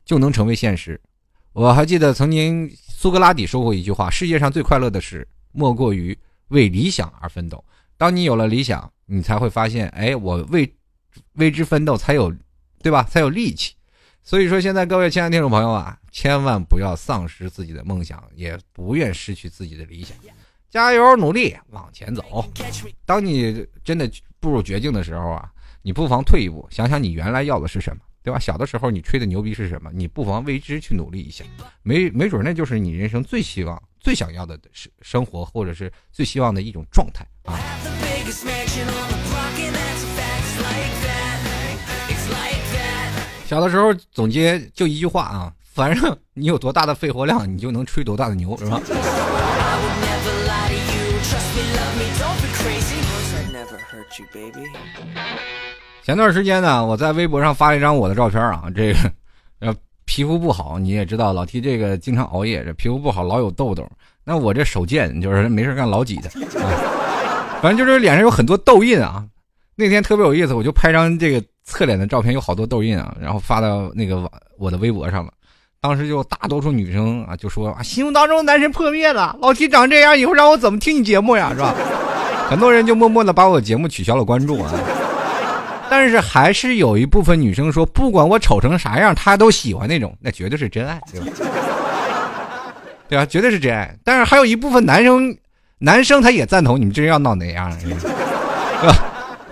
[0.06, 1.02] 就能成为现实。
[1.54, 6.16] 我还记得曾经苏格拉底说过一句话：“世界上最快乐的事，莫过于
[6.50, 7.66] 为理想而奋斗。”
[7.98, 10.72] 当你有了理想，你才会发现，哎，我为
[11.34, 12.32] 为之奋斗，才有，
[12.84, 13.02] 对吧？
[13.10, 13.74] 才有力气。
[14.22, 20.16] 所以说，现在各位亲爱的听众朋友啊，千万不要丧失自己的梦想，也不愿失去自己的理想，
[20.70, 22.24] 加油努力往前走。
[23.04, 24.08] 当你真的
[24.40, 25.52] 步入绝境的时候啊，
[25.86, 28.40] 你不妨退一步，想想你原来要的是什么，对吧？
[28.40, 29.92] 小的时候你吹的牛逼是什么？
[29.94, 31.44] 你不妨为之去努力一下，
[31.82, 37.60] 没没准那就是你人生最希望、最想要的生生活，或者是最希望的一种状态啊。
[43.46, 48.82] 小的时候总结就一句话啊，反正你有多大的肺活量，你就能吹多大的牛，是吧？
[56.04, 59.00] 前段时间呢，我在微博上发了一张我的照片啊，这个
[59.60, 59.74] 呃
[60.06, 63.88] 皮肤不好，你也知道老提这个经常熬夜，这皮肤不好老有痘痘。
[64.26, 66.30] 那我这手贱，就是没事干老挤的，
[67.62, 69.24] 反正就是脸上有很多痘印啊。
[69.76, 71.44] 那天特别有意思，我就拍张这个。
[71.66, 75.32] 侧脸的照片有好多痘印啊，然后发到那个我的微博上了。
[75.80, 81.74] 当时就大多数女生啊就说啊，心目当中男神破灭了，老提长这样，以后让我怎么听你节目呀，是吧？
[82.52, 84.74] 很多人就默默的把我节目取消了关注啊。
[85.96, 91.28] 但是还是有一部分女生说，不管我丑成啥样，她都喜欢那种，那绝对是真爱，对吧？
[93.08, 93.96] 对啊，绝对是真爱。
[94.04, 95.38] 但是还有一部分男生，
[95.78, 98.96] 男生他也赞同你们这人要闹哪样，对吧？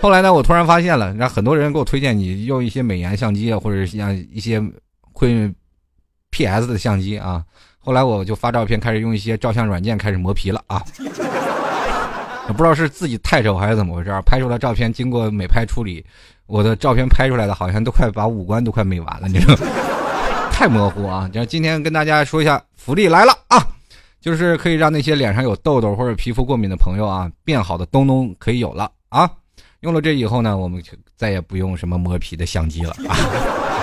[0.00, 4.60] 后来呢，我突然发现了，让很多人给我推荐你用一些美颜相机啊，或者像一些
[5.12, 5.48] 会
[6.30, 7.40] PS 的相机啊。
[7.78, 10.82] 后来我就发照片，开始用一些照相软件开始磨皮了啊。
[12.48, 16.04] 不知道是自己太丑还是怎么回事，拍出来照片经过美拍处理，
[16.46, 19.56] 我的照片拍出来的好像都快把五官都快美完了，你知道？
[20.52, 21.28] 太模糊啊！
[21.32, 23.66] 就今天跟大家说一下，福利来了啊，
[24.20, 29.28] 就是可以让那些脸上有痘痘或者皮肤过敏的朋友啊，变好的东东可以有了啊。
[29.80, 33.16] 用了这以后呢，我们就再也不用什么磨皮的相机了啊。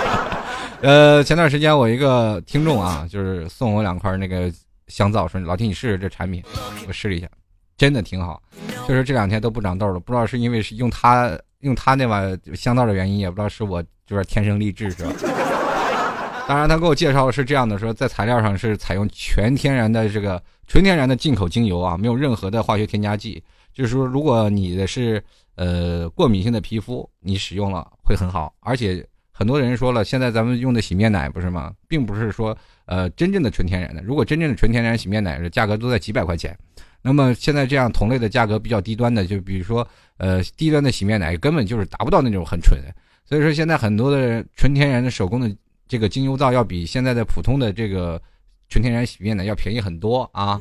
[0.80, 4.50] 呃，前段时间我一个听众啊，就是送我两块那个
[4.86, 6.42] 香皂，说老听你试试这产品，
[6.88, 7.28] 我试了一下，
[7.76, 8.40] 真的挺好，
[8.88, 10.00] 就是这两天都不长痘了。
[10.00, 15.12] 不知道是因为是用它用他那碗香皂的原因，也不知道是我就是天生丽质是吧？
[16.48, 23.42] 当然，他给我介绍的是这样的，说在材料上是采用全天然的这个纯天然的进口精油啊，没有任何的化学添加剂。
[23.72, 25.22] 就是说，如果你的是
[25.54, 28.52] 呃过敏性的皮肤，你使用了会很好。
[28.60, 31.72] 而且很多人说了，现在咱们用的洗面奶不是吗？
[31.86, 34.02] 并不是说呃真正的纯天然的。
[34.02, 36.58] 如果真正的纯天然洗面奶，的价格都在几百块钱。
[37.02, 39.86] 那么现在这样同类的价格比较低端的，就比如说
[40.18, 42.78] 呃低端的洗面奶，根本就是达不到那种很纯。
[43.24, 45.50] 所以说现在很多的纯天然的手工的
[45.88, 48.20] 这个精油皂，要比现在的普通的这个
[48.68, 50.60] 纯天然洗面奶要便宜很多啊。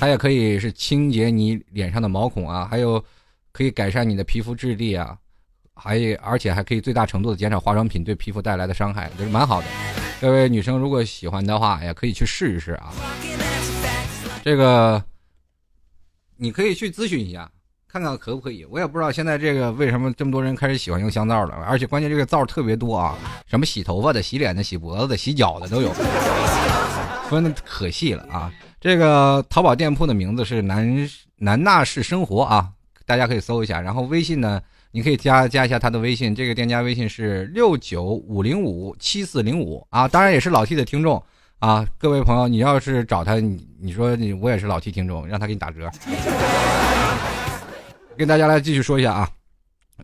[0.00, 3.02] 它也可以是清洁你脸上的毛孔啊，还有
[3.52, 5.16] 可以改善你的皮肤质地啊，
[5.74, 9.68] 还有而且还可以最大程度的减少化妆品对皮肤带来的伤害，就是蛮好的。
[10.20, 12.92] 各位女生如果喜欢的话，也可以去试一试啊。
[14.44, 15.02] 这个
[16.36, 17.50] 你可以去咨询一下，
[17.88, 18.62] 看看可不可以。
[18.66, 25.90] 我也不知道现在这个为什么这么多人开始喜欢用香皂了，而且关键这个皂特别多啊，什么洗头发的、洗脸的、洗脖子的、洗脚的都有，
[27.30, 28.52] 分的可细了啊。
[28.78, 32.68] 这个淘宝店铺的名字是南南纳市生活啊，
[33.06, 33.80] 大家可以搜一下。
[33.80, 40.06] 然后微信呢，你可以加加一下他的微信，这个店家微信是六九五零五七四零五啊。
[40.06, 41.24] 当然也是老 T 的听众
[41.64, 45.90] 啊，各位朋友，你要是找他，你你说你我也是老 T 听众，让他给你打折。
[48.18, 49.30] 跟大家来继续说一下啊，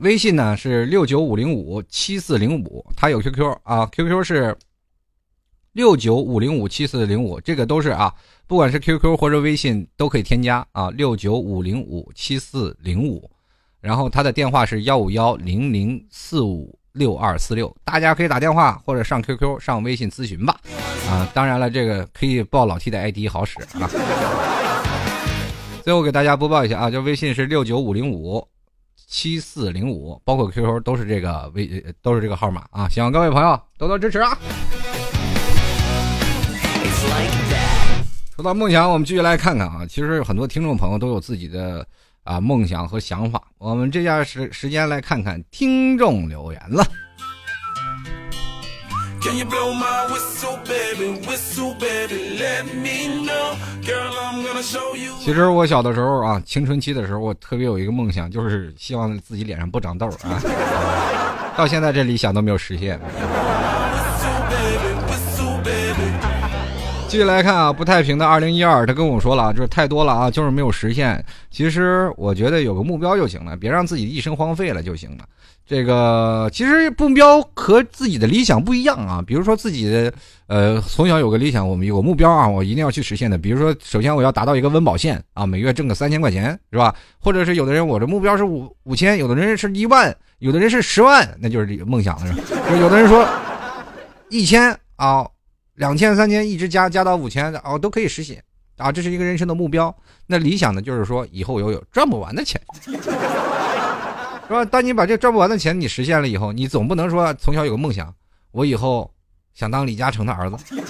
[0.01, 4.57] 微信呢是六九五零五七四零五，他有 QQ 啊，QQ 是
[5.73, 8.11] 六九五零五七四零五，这个都是啊。
[8.46, 13.31] 不管是 QQ 或者微信都可以添加啊，六九五零五七四零五，
[13.83, 20.57] 然后他的电话是幺五幺零零四五六二四六，大家可以打电话或者上 QQ 上微信咨询吧，
[21.09, 23.88] 啊，当然了，这个可以报老 T 的 ID 好使啊。
[25.83, 28.46] 最后给大家播报一下啊，就微信是六九五零五
[29.06, 34.37] 七四零五，包括 QQ 都是这个微都是这个号码啊，希望各位朋友多多支持啊。
[38.35, 39.85] 说到梦想，我们继续来看看啊。
[39.88, 41.87] 其实很多听众朋友都有自己的
[42.31, 43.42] 啊梦想和想法。
[43.58, 46.85] 我们这下时时间来看看听众留言了。
[55.22, 60.40] 其实我小的时候啊，青春期的时候，我特别有一个梦想，就是希望自己脸上不长痘啊。
[61.58, 62.98] 到现在这理想都没有实现。
[67.11, 71.23] 继续来看啊，不太平的二零一二，他跟我说了，就是太多了啊，就是没有实现。
[71.50, 75.25] 其实我觉得有个目标就行了，别让自己一生荒废了就行了。
[75.67, 79.21] 这个其实目标和自己的理想不一样啊。
[79.27, 80.13] 比如说自己的
[80.46, 83.37] 呃，从小有个理想，我们有个目标啊，我一定要去实现的。
[83.37, 86.94] 比如说，首先我要达到一个温饱线啊，每月挣个三千块钱，是吧？
[87.19, 92.77] 或者是有的人我的目标是五五千，有的人是一万，有的人是十万，那就是梦想了，是吧？
[92.81, 93.27] 有的人说
[94.29, 95.27] 一千啊。
[95.81, 98.44] 两千三千一直加加到五千哦，都可以实现
[98.76, 98.92] 啊！
[98.92, 99.94] 这是一个人生的目标。
[100.26, 102.92] 那理想呢，就是说以后有有赚不完的钱， 是
[104.52, 104.62] 吧？
[104.66, 108.14] 当你把这赚不完的钱你实现了以后，你总不能说从小有个梦想，
[108.52, 109.10] 我以后
[109.54, 110.56] 想当李嘉诚的儿子，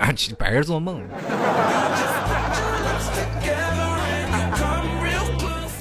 [0.00, 0.08] 啊，
[0.38, 0.98] 白日做梦。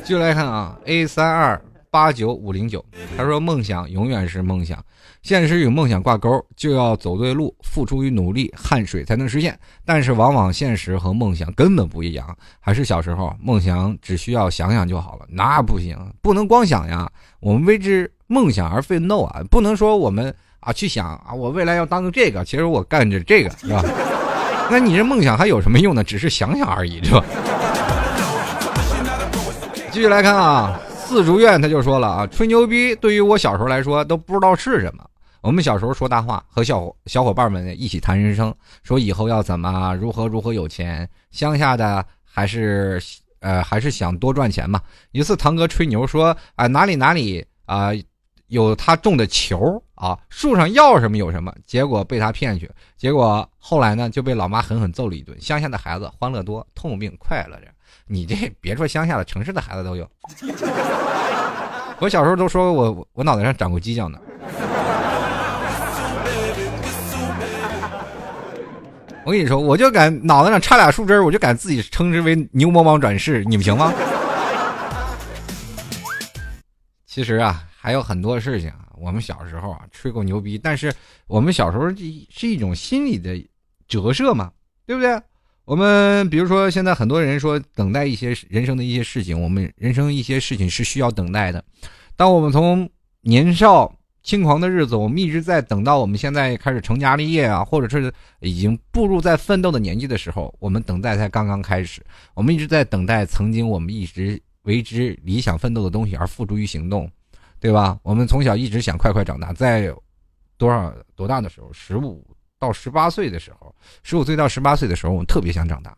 [0.04, 1.62] 就来看啊，A 三二
[1.96, 2.84] 八九五零九，
[3.16, 4.78] 他说梦想永远是梦想。
[5.22, 9.58] 现实与梦想挂钩，就要走对路，付出与努力，汗水才能实现。
[9.86, 12.38] 但是往往现实和梦想根本不一样。
[12.60, 17.10] 还是小时候，梦想只需要想想就好了，那不行，不能光想呀。
[17.40, 23.82] 我们为之梦想而奋斗啊，不能说我们啊去想啊，我未来要当个这个，其实我干着这个是吧？
[24.70, 26.04] 那你这梦想还有什么用呢？
[26.04, 27.24] 只是想想而已，是吧？
[29.92, 35.08] 继续来看啊，四竹院他就说了啊，吹牛逼对于我小时候来说都不知道是什么。
[35.42, 41.08] 我们小时候说大话，和小伙小伙伴们一起谈人生，说以后要怎么如何如何有钱。
[41.30, 43.00] 乡下的还是
[43.40, 44.82] 呃还是想多赚钱嘛。
[45.12, 47.92] 一次堂哥吹牛说啊哪里哪里啊
[48.48, 55.40] 有他种的球啊树上要什么有什么，结果被他骗去，结果后来呢就被老妈狠狠揍了一顿。
[55.40, 57.68] 乡下的孩子欢乐多，痛并快乐着。
[58.08, 60.08] 你这别说乡下的，城市的孩子都有。
[62.00, 64.20] 我小时候都说我我脑袋上长过犄角呢。
[69.24, 73.92] 我跟你说，我就敢脑袋上插俩树枝我就敢自己称之为牛魔王转世，你们行吗？
[77.08, 78.86] 其实啊，还有很多事情啊。
[78.98, 80.94] 我们小时候啊，吹过牛逼，但是
[81.26, 83.44] 我们小时候是一种心理的
[83.88, 84.52] 折射嘛，
[84.86, 85.20] 对不对？
[85.66, 91.64] 我们比如说，现在很多人说等待一些人生的一些事情，我们人生一些事情是需要等待的。
[92.16, 92.90] 当我们从
[93.22, 93.94] 年少。
[94.26, 102.04] 轻狂的日子，我们一直在等到我们现在开始成家立业啊，或者是已经步入在奋斗的年纪的时候，我们等待才刚刚开始。
[102.34, 107.08] 我们一直在等待曾经我们一直为之理想奋斗的东西而付诸于行动，
[107.60, 108.00] 对吧？
[108.02, 109.94] 我们从小一直想快快长大，在
[110.58, 112.26] 多少多大的时候，十五
[112.66, 115.96] 到十八岁的时候，十五岁到十八岁的时候，我们特别想长大，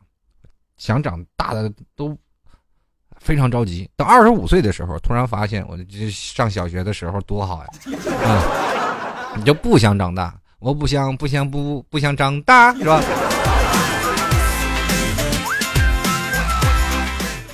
[0.77, 2.17] 想长大的都。
[3.19, 7.69] 非常着急，等二十五岁的时候，突然发现我这上小学的时候多好呀！
[8.23, 13.01] 啊，你就不想长大，我不想，不想，不不想长大，是吧？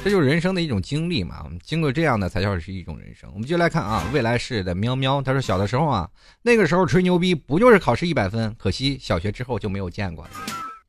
[0.04, 1.40] 这就是人生的一种经历嘛。
[1.46, 3.32] 我们经过这样的才叫是一种人生。
[3.34, 6.10] 我们就来看啊，未来式的喵喵，他说小的时候啊，
[6.42, 8.54] 那个时候吹牛逼不就是考试一百分？
[8.60, 10.32] 可惜小学之后就没有见过了。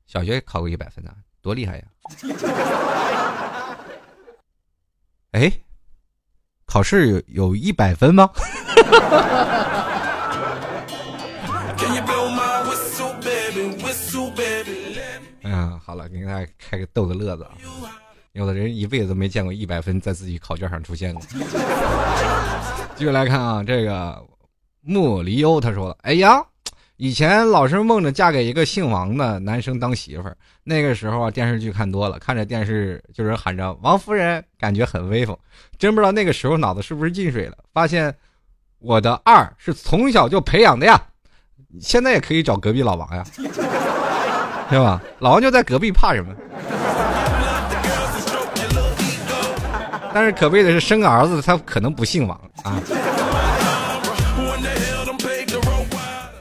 [0.07, 1.85] 小学考过一百分呢，多厉害呀！
[5.31, 5.53] 哎，
[6.67, 8.29] 考试有有一百分吗？
[15.43, 17.53] 嗯，好了，给大家开个逗个乐子啊。
[18.35, 21.23] 有的人一辈子没见过一百分在自己考卷上出现过。
[22.95, 24.23] 继续来看啊，这个
[24.81, 26.41] 莫离欧他说了：“哎呀。”
[26.97, 35.37] 以前老是梦着嫁给一个姓王的男生当媳妇儿，那个时候啊电视剧看多了，看着电视就是喊着王夫人，感觉很威风。
[35.77, 38.15] 真不知道那个时候脑子是不是进水了，发现
[38.79, 41.03] 我的二是从小就培养的呀。
[41.81, 43.25] 现在也可以找隔壁老王呀，
[44.71, 45.03] 对吧？
[45.19, 46.33] 老王就在隔壁，怕什么？
[50.15, 52.81] 但是可悲的是，生个儿子他可能不姓王啊。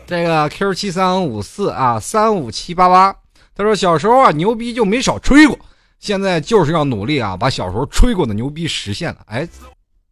[0.05, 3.11] 这个 Q 七三五四啊，三五七八八，
[3.55, 5.57] 他说小时候啊牛逼就没少吹过，
[5.97, 9.21] 现在就是要努力啊，把小时候吹过的牛逼实现了。
[9.25, 9.47] 哎，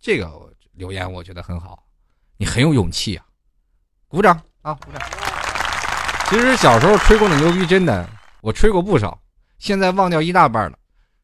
[0.01, 0.27] 这个
[0.73, 1.83] 留言我觉得很好，
[2.37, 3.23] 你很有勇气啊，
[4.07, 5.07] 鼓掌啊，鼓掌。
[6.31, 8.09] 其实小时候吹过的牛逼真的，
[8.41, 9.19] 我吹过不少，
[9.59, 10.75] 现在忘掉一大半了，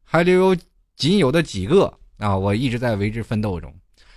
[0.04, 0.56] 还留有
[0.94, 3.72] 仅有的几个啊，我一直在为之奋斗中。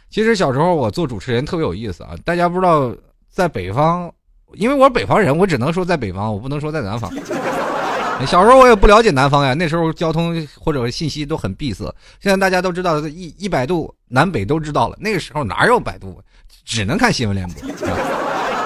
[0.09, 2.93] 其实小时候我做主持人特别有意思啊，大家不知道
[3.29, 4.11] 在北方。
[4.55, 7.09] 因为我是北方人，我只能说在北方，我不能说在南方。
[8.27, 11.85] 小时候我也不了解南方呀，那时候交通或者信息都很闭塞。
[12.19, 16.21] 现在大家都知道一一百度南北都知道了，那个时候哪有百度，
[16.65, 17.63] 只能看新闻联播。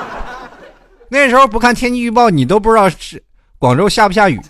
[1.07, 3.21] 那时候不看天气预报，你都不知道是。
[3.59, 4.41] 广州下不下雨？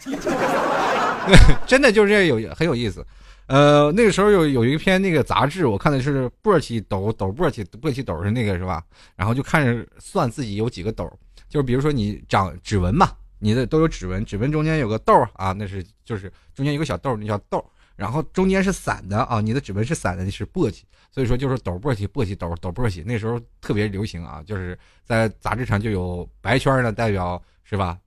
[1.68, 3.06] 真的就是这有很有意思。
[3.48, 8.84] 呃，那个时候有有一篇那个杂志，我看的是簸箕斗斗簸箕簸箕斗是那个是吧？
[9.16, 11.08] 然后就看着算自己有几个斗，
[11.48, 17.64] 就是比如说你长指纹嘛，你的都有指纹，指纹中间有个豆啊，那是就是中间有个小豆，那叫豆。
[17.96, 20.82] 然后中间是散的啊，你的指纹是散的，是簸箕，
[21.12, 23.04] 所以说就是斗簸箕，簸箕斗斗簸箕。
[23.06, 27.98] 那时候特别流行啊，就是在杂志上就有白圈的代表是吧？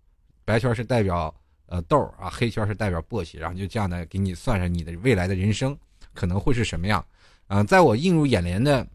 [0.44, 1.32] 白圈是代表。
[1.68, 5.76] 呃，豆啊，黑圈是代表簸箕，然后就这样的给你算上你的未来的人生
[6.14, 7.04] 可能会是什么样。
[7.48, 8.86] 嗯，在我映入眼帘的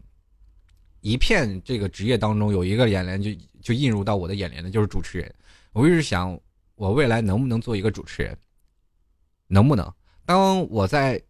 [1.00, 3.30] 一片这个职业当中，有一个眼帘就
[3.62, 5.34] 就映入到我的眼帘的就是主持人。
[5.72, 6.38] 我一直想，
[6.74, 8.36] 我未来能不能做一个主持人？
[9.46, 9.92] 能不能？
[10.24, 11.20] 当我在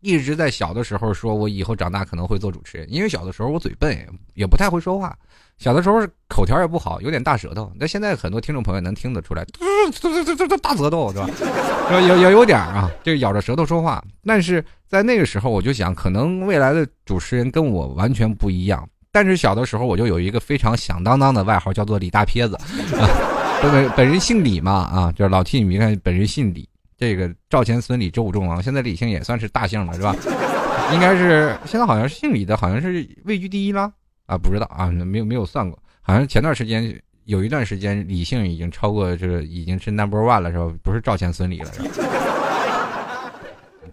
[0.00, 5.18] 一直在小的时候说，我以后长大可能会做主持人，因为小的时候我嘴笨，也不太会说话。
[5.58, 7.70] 小的时候口条也不好，有点大舌头。
[7.74, 9.44] 那现在很多听众朋友能听得出来，
[9.92, 11.28] 这这这这大舌头，是吧？
[11.90, 14.02] 有有有点啊，就咬着舌头说话。
[14.24, 18.88] 但是在那个时候，我就想，可能未来的主持人跟我完全不一样。
[19.10, 22.54] 但是小的时候，我就有一个非常响当当的外号，叫做李大撇子
[22.96, 23.08] 啊。
[23.60, 30.14] 本本人姓李嘛，啊，就是老替你看本人姓李，这个赵钱孙李周武仲王，现在李姓也算是大姓了，是吧？
[30.94, 33.90] 应该是现在好像是姓李的，好像是位居第一了。
[34.28, 40.70] 啊，不知道啊，没有没有算过，好像前段时间有一段时间李姓已经超过这个已经是 number one 了，是吧？
[40.82, 43.32] 不是赵钱孙李了，是吧？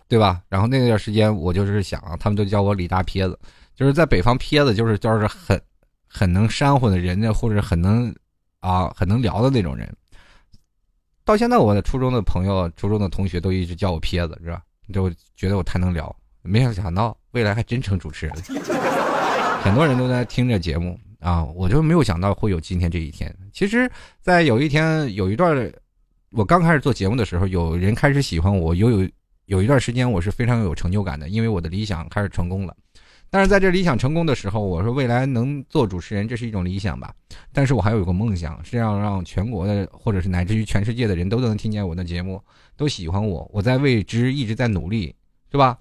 [0.10, 0.42] 对吧？
[0.50, 3.40] 然后那段时间我就是想，他们都叫我李大撇子，
[3.76, 5.60] 就是在北方撇子就是就是很
[6.06, 8.14] 很能煽乎的人家，或者很能
[8.60, 9.90] 啊很能聊的那种人。
[11.24, 14.62] 到现在我的初中的朋友、初中的同学都一直叫我撇子，是吧？
[14.94, 18.42] 就觉得我太能聊，没有想到未来还真成主持人了。
[19.66, 23.36] 很多人都在听着节目啊，我就没有想到会有今天这一天。
[23.52, 23.90] 其实，
[24.22, 25.74] 在有一天有一段，
[26.30, 29.10] 我刚开始做节目的时候，有人开始喜欢我，有有
[29.48, 32.78] 有一段时间我是非常有成就感的，因为我的理想开始成功了。
[33.32, 37.12] 但是在这理想成功的时候，我说未来能做主持人，这是一种理想吧。
[37.52, 42.40] 但是我还有一个梦想，是要让全国的或者是乃至于全世界的人都能听见我的节目，
[42.78, 43.50] 都喜欢我。
[43.52, 45.16] 我在为之一直在努力，
[45.52, 45.76] 是吧？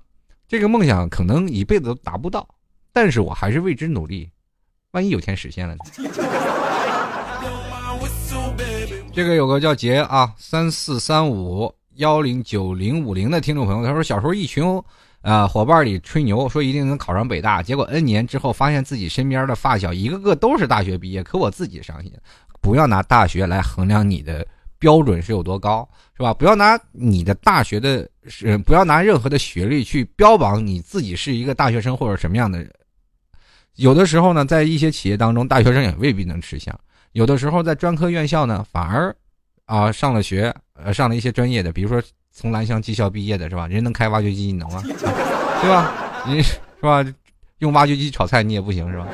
[0.48, 2.48] 这个梦想可能一辈子都达不到。
[2.94, 4.30] 但是我还是为之努力，
[4.92, 5.80] 万一有天实现了呢？
[9.12, 14.64] 这个有个叫杰啊，三四三五幺零九零五零的听众朋友，他说小时候一群
[15.22, 22.12] 啊伙伴里吹牛，说一定能考上北大，结果 N 年之后发现自己身边的发小一个个都是大学毕业，可我自己伤心。
[22.60, 24.46] 不要拿大学来衡量你的
[24.78, 26.32] 标准是有多高，是吧？
[26.34, 32.66] 不要拿你的大学的，是不要拿任何的学历去标榜你自己是一个大学生或者什么样的。
[33.76, 36.72] 有的时候呢，在一些企业当中，大学生也未必能吃香。
[37.10, 39.14] 有的时候，在专科院校呢，反而，
[39.66, 42.00] 啊，上了学，呃，上了一些专业的，比如说
[42.30, 43.66] 从蓝翔技校毕业的，是吧？
[43.66, 44.80] 人能开挖掘机，你能吗？
[45.60, 45.92] 对吧？
[46.26, 47.04] 你是吧？
[47.58, 49.06] 用挖掘机炒菜你也不行，是吧？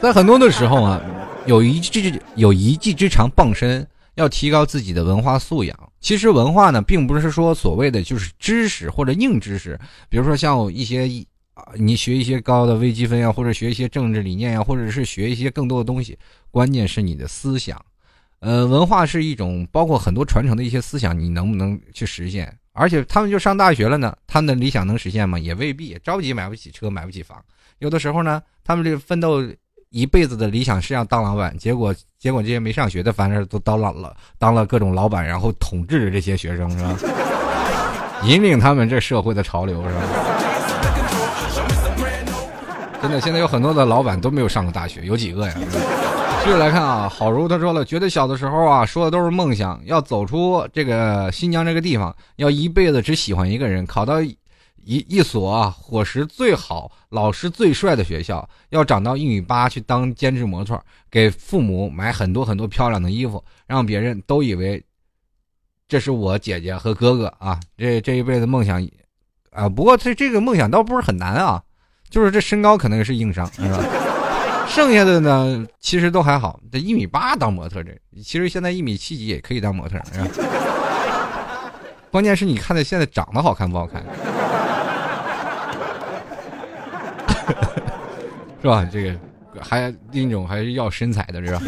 [0.00, 1.00] 在很多的时候啊，
[1.46, 3.86] 有一技有一技之长傍身，
[4.16, 5.74] 要提高自己的文化素养。
[6.00, 9.78] 其实文化呢，并不是说所谓的就是知识或者硬知识，
[10.10, 11.08] 比如说像一些。
[11.54, 16.18] 啊，你学一些高的微积分呀，或者学一些政治理念呀，或者是学一些更多的东西，
[16.50, 17.80] 关键是你的思想。
[18.40, 22.52] 呃，文化是一种包括很多传承的一些思想，你能不能去实现？
[22.72, 25.38] 而且他们就上大学了呢，他们的理想能实现吗？
[25.38, 27.40] 也未必，着急买不起车，买不起房。
[27.78, 29.42] 有的时候呢，他们这奋斗
[29.90, 36.98] 一辈子的理想是要当老板，结果结果这些没上学的，反正都当老了，当了各种老板，然后统治着这些学生，是吧？
[38.24, 40.43] 引领他们这社会的潮流，是吧？
[43.04, 45.54] 真的，现在有很多的老板都没有上过大学，有几个呀？
[46.42, 54.34] 继续来看啊，好如他说了，觉得小的时候啊，说的都是梦想，要走出这个新疆这个地方，要一辈子只喜欢一个人，考到一
[54.84, 60.80] 一所啊伙食最好、老师最帅的学校，要长到一米八去当兼职模特，
[61.10, 64.82] 给父母买很多很多漂亮的衣服，让别人都以为
[65.86, 67.60] 这是我姐姐和哥哥啊。
[67.76, 68.82] 这这一辈子梦想
[69.50, 71.62] 啊，不过这这个梦想倒不是很难啊。
[72.14, 73.84] 就是这身高可能是硬伤， 是吧？
[74.68, 76.60] 剩下的呢，其实都还好。
[76.70, 77.90] 这一米八当模特，这
[78.22, 80.28] 其实现在一米七几也可以当模特，是吧？
[82.12, 84.00] 关键是你看他现在长得好看不好看，
[88.62, 88.88] 是吧？
[88.92, 89.12] 这个
[89.60, 91.60] 还另一种还是要身材的，是吧？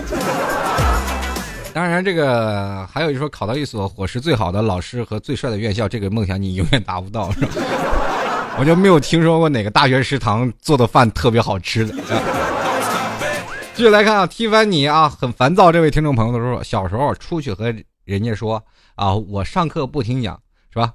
[1.75, 7.49] 当然，这个还有就说考到一所伙食最好的老师和最帅的院校，这个梦想你永远达不到，是吧？
[8.59, 11.95] 我就没有听说过哪个大学食堂做的饭特别好吃的。
[13.75, 15.71] 继续来看啊，提凡尼啊，很烦躁。
[15.71, 20.41] 这位听众朋友的说，小时候出去和人家说啊，我上课不听讲，
[20.73, 20.95] 是吧？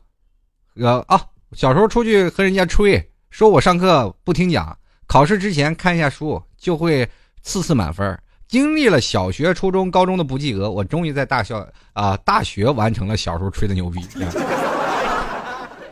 [0.76, 1.22] 呃啊，
[1.53, 7.07] 小时候出去和人家吹，说我上课不听讲，考试之前看一下书就会
[7.43, 8.18] 次次满分。
[8.47, 14.01] 经历了小学、初中、高中的不及格，我终于在大校啊大学完成了小时候吹的牛逼。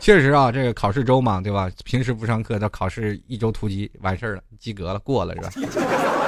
[0.10, 1.70] 确实啊，这个考试周嘛，对吧？
[1.86, 5.50] 平时不上课，到考试一周突击完事儿了，及格了，过了是吧？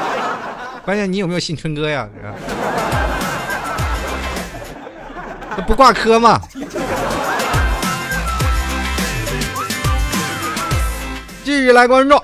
[0.86, 2.08] 关键你有没有信春哥呀？
[5.56, 6.40] 这不挂科吗？
[11.44, 12.16] 继续来关注。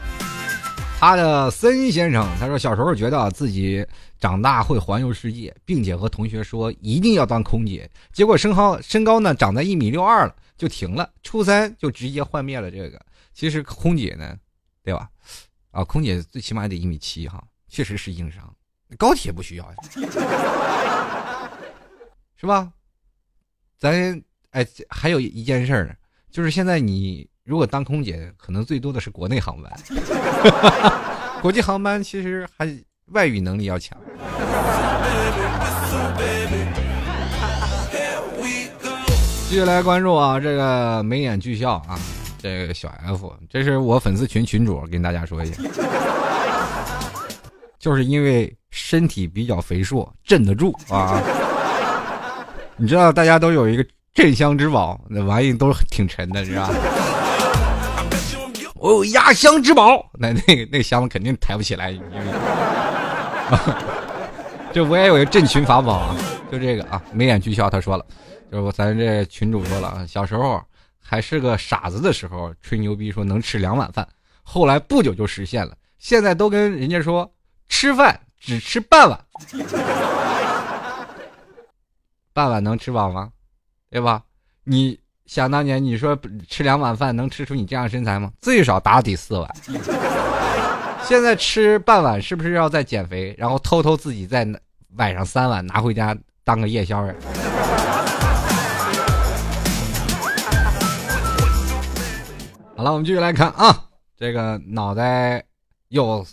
[0.99, 3.83] 他的森先生，他说小时候觉得自己
[4.19, 7.89] 长大会环游世界，并且和同学说一定要当空姐。
[8.11, 11.09] 结果身高身高呢长在一米六二了，就停了。
[11.23, 12.99] 初三就直接幻灭了这个。
[13.33, 14.37] 其实空姐呢，
[14.83, 15.09] 对吧？
[15.71, 18.53] 啊，空姐最起码得一米七哈，确实是硬伤。
[18.97, 19.75] 高铁不需要呀，
[22.35, 22.71] 是吧？
[23.77, 25.97] 咱哎，还有一件事儿，
[26.31, 27.29] 就是现在你。
[27.43, 29.71] 如果当空姐，可能最多的是国内航班，
[31.41, 32.65] 国际航班其实还
[33.11, 33.97] 外语能力要强。
[39.49, 41.97] 继续来关注啊，这个眉眼俱笑啊，
[42.37, 45.63] 这个小 F，这是我粉丝群群主跟大家说一下，
[47.79, 51.21] 就是因为身体比较肥硕，镇得住啊。
[52.75, 56.69] 你知道大家都有一个镇香之宝，那玩意都挺沉的，是吧？
[58.75, 61.97] 我 有压箱之宝，那那个那个箱子肯定抬不起来。
[64.73, 66.15] 这我也有一个镇群法宝啊，
[66.51, 67.69] 就这个啊，眉眼俱笑。
[67.69, 68.05] 他说了，
[68.51, 70.61] 就是咱这群主说了啊，小时候
[70.99, 74.07] 还是个傻子的时候，吹牛逼说能吃两碗饭，
[74.43, 75.75] 后来不久就实现了。
[75.99, 77.29] 现在都跟人家说
[77.69, 79.19] 吃饭只吃半碗，
[82.33, 83.31] 半碗能吃饱吗？
[83.89, 84.21] 对吧？
[84.63, 84.99] 你。
[85.27, 86.17] 想当年，你说
[86.47, 88.31] 吃两碗饭能吃出你这样身材吗？
[88.39, 89.55] 最少打底四碗。
[91.07, 94.45] 现在吃半碗是不是要再减肥，然后偷偷自己再
[94.97, 97.15] 晚上三碗拿回家当个夜宵呀？
[102.75, 103.85] 好了，我们继续来看啊，
[104.17, 105.45] 这个脑袋
[105.87, 106.25] 有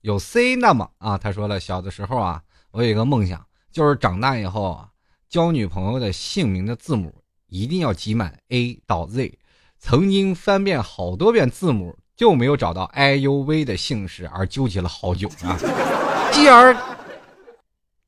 [0.00, 2.40] 有 C 那么啊，他说了，小的时候啊，
[2.70, 4.88] 我有一个梦想，就是长大以后啊，
[5.28, 7.14] 交女朋友的姓名的字母。
[7.48, 9.38] 一定要集满 A 到 Z，
[9.78, 15.58] 曾经翻遍好多遍字母，就没有找到 I U V 的姓氏，而纠结了好久啊。
[16.32, 16.74] 继而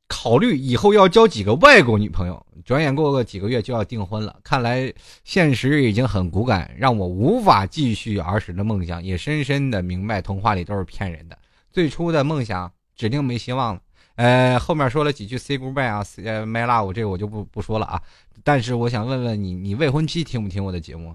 [0.08, 4.34] 考虑以后要交几个外国女朋友，转眼过个几个月就要订婚了。
[4.42, 4.92] 看来
[5.24, 11.38] 现实已经很骨感，让我无法继续儿时的梦想，也深深的明白童话里都是骗人的。
[11.70, 13.80] 最初的梦想指定没希望了。
[14.16, 16.02] 呃，后面说了几句 say goodbye 啊
[16.44, 18.02] ，my love，这个我就不不说了啊。
[18.42, 21.14] 但是我想问问你，你未婚妻听不听我的节目？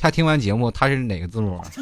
[0.00, 1.60] 他听完节目，他是哪个字母？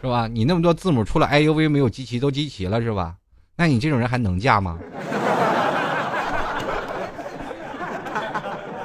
[0.00, 0.26] 是吧？
[0.26, 3.14] 你那么多字母，除了 I U V 没有集齐，都集齐了是吧？
[3.54, 4.78] 那你这种人还能嫁吗？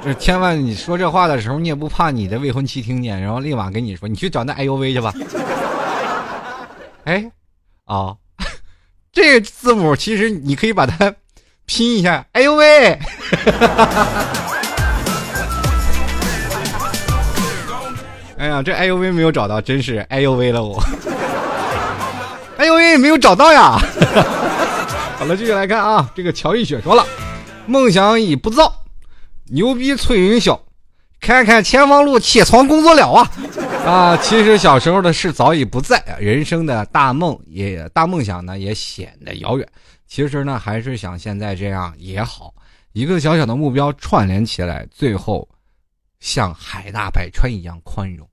[0.04, 5.12] 这千万你说这话的时候，你也不怕你的未婚妻听见，然后立马跟你说，你去找那 I U V 去吧。
[7.04, 7.32] 哎，
[7.86, 8.14] 啊。
[9.10, 11.12] 这个字母其实你可以把它
[11.66, 12.42] 拼一下，哎
[18.38, 20.80] 哎呀，这哎呦喂没有找到，真是哎呦喂了我！
[22.56, 23.78] 哎呦喂，没有找到呀！
[25.18, 27.04] 好了，继续来看啊，这个乔一雪说了，
[27.66, 28.72] 梦想已不造，
[29.46, 30.58] 牛逼翠云霄。
[31.20, 33.30] 看看前方路，起床工作了啊！
[33.84, 39.66] 啊，其实小时候的事早已不在，人生的大梦也大梦想呢，也显得遥远。
[40.06, 42.54] 其实呢，还是想现在这样也好，
[42.92, 45.48] 一个小小的目标串联起来，最后
[46.20, 48.28] 像海纳百川一样宽容。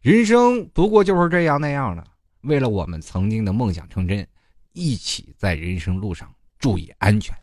[0.00, 2.04] 人生不过就是这样那样的。
[2.42, 4.26] 为了我们曾经的梦想成真，
[4.72, 6.28] 一起在人生路上
[6.58, 7.34] 注意安全。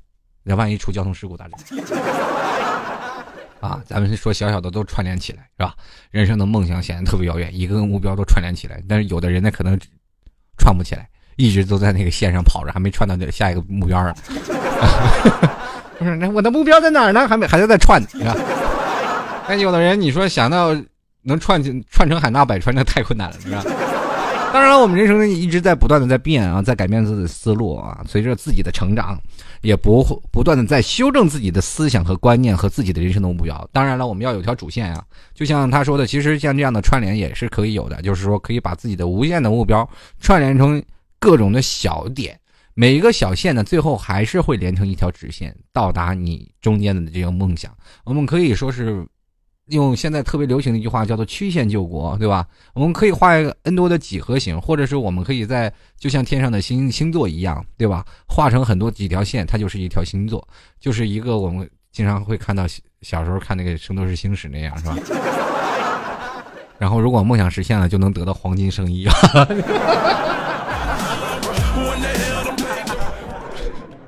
[0.41, 1.77] 那万一出交通事故咋整？
[3.59, 5.75] 啊，咱们说小小的都串联起来，是吧？
[6.09, 9.77] 人生的梦想显得特别遥远，一个个目标都串联起来，但是有的人呢，可能
[10.57, 14.15] 串不起来，一直都在那个线上跑着，还没串到这下一个目标啊。
[15.97, 17.27] 不是，那我的目标在哪儿呢？
[17.27, 18.35] 还没，还在在串，是吧？
[19.47, 20.75] 那有的人，你说想到
[21.21, 23.63] 能串串成海纳百川，那太困难了，是吧？
[24.53, 29.19] 当然了，我们人生一直在不断的在变啊，在改变自己的思路啊，随着自己的成长。
[29.61, 33.67] 也不不断的在修正自己的思想和观念和自己的人生的目标。
[33.73, 35.03] 当然了，我们要有条主线啊。
[35.33, 39.87] 就像他说的，其实像这样的串联也是可以有的，就是说可以把自己的无限的目标
[40.19, 40.81] 串联成
[41.19, 42.39] 各种的小点，
[42.75, 47.75] 每一个小线呢，最后还是会连成一条直线，到达你中间的这个梦想。
[48.05, 49.03] 我们可以说是
[49.68, 52.45] 用现在特别流行的一句话叫做“曲线救国”，对吧？
[52.74, 58.05] 我们可以画一个 n 多的几何形，或者是我们可以在就像天上的星星座一样，对吧？
[58.28, 60.47] 画成很多几条线，它就是一条星座，
[60.80, 62.65] 就是一个我们经常会看到
[63.01, 64.95] 小时候看那个《圣斗士星矢》那样，是吧？
[66.80, 69.07] 然后如果梦想实现了，就能得到黄金圣衣。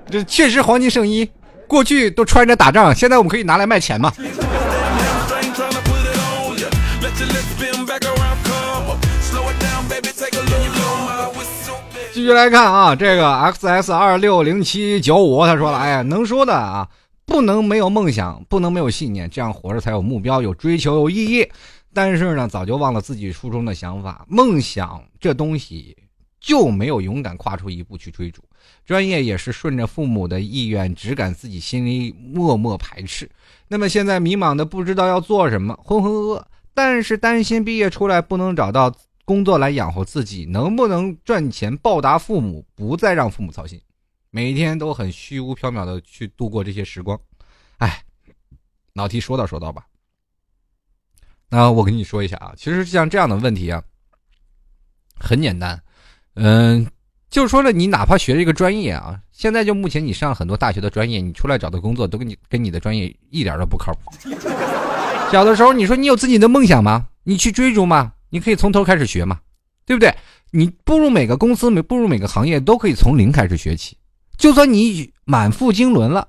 [0.09, 1.29] 这确实黄金圣衣，
[1.67, 4.13] 过去都穿着打仗，现在我们可以拿来卖钱嘛。
[12.19, 16.85] 继续来看啊，这个 X S 二六零七九五，他说了，哎呀，能说的啊，
[17.25, 21.49] 不能没有梦想，不能没有信念，这样活着才有目标，有追求，有意义。
[21.93, 25.95] 但是呢，早就忘了自己初衷的想法，梦想这东西
[26.41, 28.43] 就没有勇敢跨出一步去追逐。
[28.85, 33.29] 专业也是顺着父母的意愿，只敢自己心里默默排斥。
[33.69, 36.43] 那么现在迷茫的不知道要做什么，浑浑噩噩。
[36.73, 38.93] 但是担心毕业出来不能找到
[39.29, 43.79] 工作来养活自己，能不能赚钱报答父母，不再让父母操心，
[44.31, 47.15] 每天都很虚无缥缈的去度过这些时光。
[47.77, 48.03] 哎，
[48.95, 49.85] 老提说道说道吧。
[51.47, 53.83] 那我跟你说一下啊，其实像这样的问题啊，
[55.19, 55.79] 很简单，
[56.33, 56.87] 嗯。
[57.29, 64.11] 就是说了，你哪怕学了一个专业啊，现在就目前你上很多大学的专业，你出来找的工作都跟你跟你的专业一点都不靠谱。
[65.31, 67.07] 小的时候你说你有自己的梦想吗？
[67.21, 68.13] 你去追逐吗？
[68.29, 69.39] 你可以从头开始学嘛，
[69.85, 70.13] 对不对？
[70.51, 73.97] 你步入每个公司，每步入每个行业都可以从零开始学起。
[74.37, 76.27] 就算你满腹经纶了，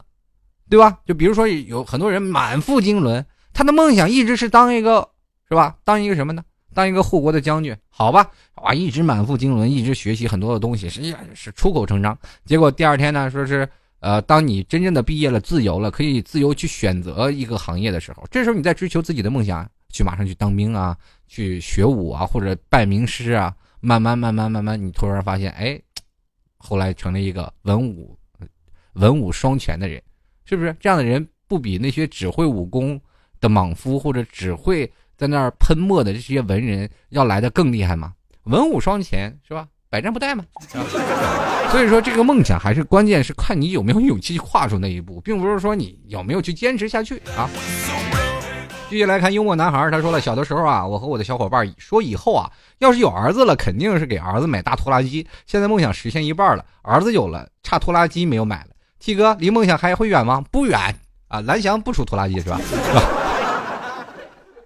[0.68, 0.98] 对吧？
[1.06, 5.08] 就比如说有很多人满腹经纶，他的梦想一直是当一个，
[5.48, 5.76] 是吧？
[5.84, 6.42] 当一个什么呢？
[6.72, 8.30] 当一个护国的将军，好吧，
[8.62, 12.16] 哇，一直满腹经纶，一直学习很多的东西，实际上是出口成章。
[12.44, 20.96] 结果第二天呢，说是，呃，当你真正的毕业了，自由了，可以自由去选择一个行业的时候，这时候你在追求自己的梦想，去马上去当兵啊，
[21.30, 25.80] 去学武啊，或者拜名师啊，慢慢慢慢慢慢，你突然发现，哎，
[26.58, 28.18] 后来成了一个文武
[28.94, 30.02] 文武双全的人，
[30.44, 30.76] 是不是？
[30.80, 33.00] 这样的人不比那些只会武功
[33.40, 34.92] 的莽夫或者只会。
[35.16, 38.14] 在那儿喷墨的这些文人要来的更厉害吗？
[38.44, 39.68] 文武双全是吧？
[39.90, 40.42] 百战不殆嘛？
[41.70, 47.50] 所以说这个梦想还是关键是看你有没有勇气跨出那一步，并不是说你有没有去坚持下去啊。
[48.90, 55.24] 继续来看幽默男孩，他说了，小的时候啊，我和我的小伙伴说以后啊，要是有儿子了，肯定是给儿子买大拖拉机。
[55.46, 58.70] 现在梦想实现一半了，儿子有了，差拖拉机没有买了。
[58.98, 60.42] T 哥离梦想还会远吗？
[60.50, 60.92] 不远
[61.28, 62.60] 啊，蓝翔不出拖拉机是吧？
[62.60, 63.02] 是吧？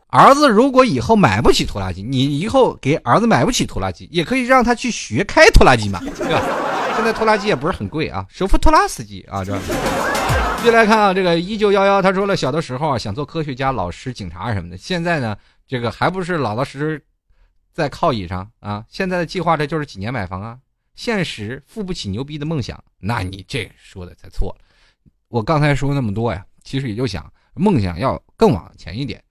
[0.09, 6.41] 儿子如果以后买不起拖拉机，你以后给儿子买不起拖拉机，也可以让他去学开拖拉机嘛，对吧？
[6.97, 9.53] 现在拖拉机也不是很贵啊，首付拖拉司机啊，这。
[10.65, 15.37] 继续来看啊，这个一九幺幺他说了，小的时候啊想做科学家、老师、警察什么的，现在呢，
[15.67, 17.05] 这个还不是老老实实
[17.75, 18.83] 在靠椅上啊？
[18.89, 20.59] 现在的计划这就是几年买房啊？
[20.95, 24.65] 现实付不起牛逼的梦想，那你这说的才错了。
[25.29, 29.23] 我刚才说那么多呀，其实也就想梦想要更往前一点。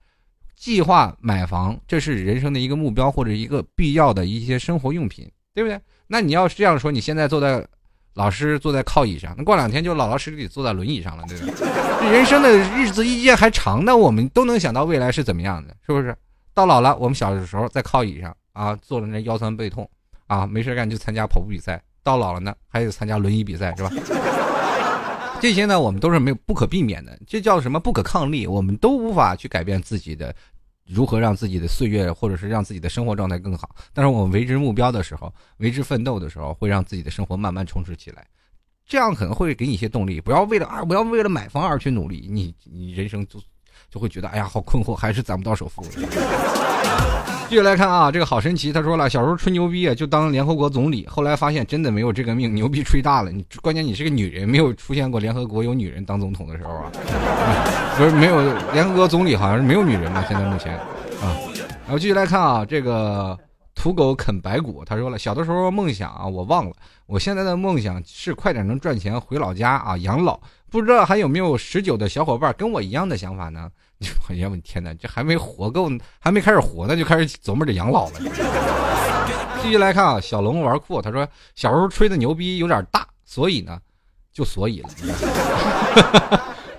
[0.54, 5.80] 计划买房，这是人生的一个目标或者一个必要的一些生活用品，对不对？
[6.06, 7.66] 那你要是这样说，你现在坐在
[8.14, 12.10] 老师坐在靠椅上，那过两天就老老实实的坐在轮椅上了，对不对？
[12.12, 16.16] 人生的日子一天还长，那我们都能想到未来是怎么样的，是不是？
[16.54, 19.88] 到老了，我们小的时候在靠椅上啊，坐着那腰酸背痛
[20.28, 23.90] 啊，没事干就参加跑步比赛；到老了呢，还得参加轮椅比赛，是吧？
[25.40, 28.46] 这些呢，我们都是没有不可避免的，这叫什么不可抗力？
[28.46, 30.34] 我们都无法去改变自己的。
[30.86, 33.74] 如何让自己的岁月，或者是让自己的生活状态更好？
[33.92, 38.26] 但是我们为之目标的时候，为之奋斗的时候，会让自己的生活慢慢充实起来。
[38.86, 40.20] 这样可能会给你一些动力。
[40.20, 43.40] 不要为了啊，不要为了买房而去努力，你你人生就
[43.90, 45.82] 就会觉得哎呀好困惑，还是攒不到首付。
[47.48, 53.30] 继续来看啊，这个好神奇，他说了，小时候吹牛逼啊，就当联合国总理，后来发现真的没有这个命，牛逼吹大了。
[53.30, 56.90] 你关键你是个女人，没有出现过联合国有女人当总统的时候啊，
[57.96, 58.40] 不是没有
[58.72, 60.74] 联合国总理好像是没有女人吧，现在目前
[61.20, 61.36] 啊。
[61.86, 63.38] 然后继续来看啊，这个
[63.74, 66.72] 土狗啃白骨，他说了，小的时候梦想啊，我忘了，
[67.06, 70.40] 我现在的梦想是快点能赚钱回老家啊养老。
[70.70, 73.70] 不知道还有没有十九的小伙伴跟我一样的想法呢？
[74.28, 78.20] 哎呀，我天哪，这还没活够，还没开始活呢，就开始琢磨着养老了。
[79.62, 83.78] 继续来看啊，小龙玩酷，他说小时候吹的牛逼有点大，所以呢，
[84.32, 84.90] 就所以了。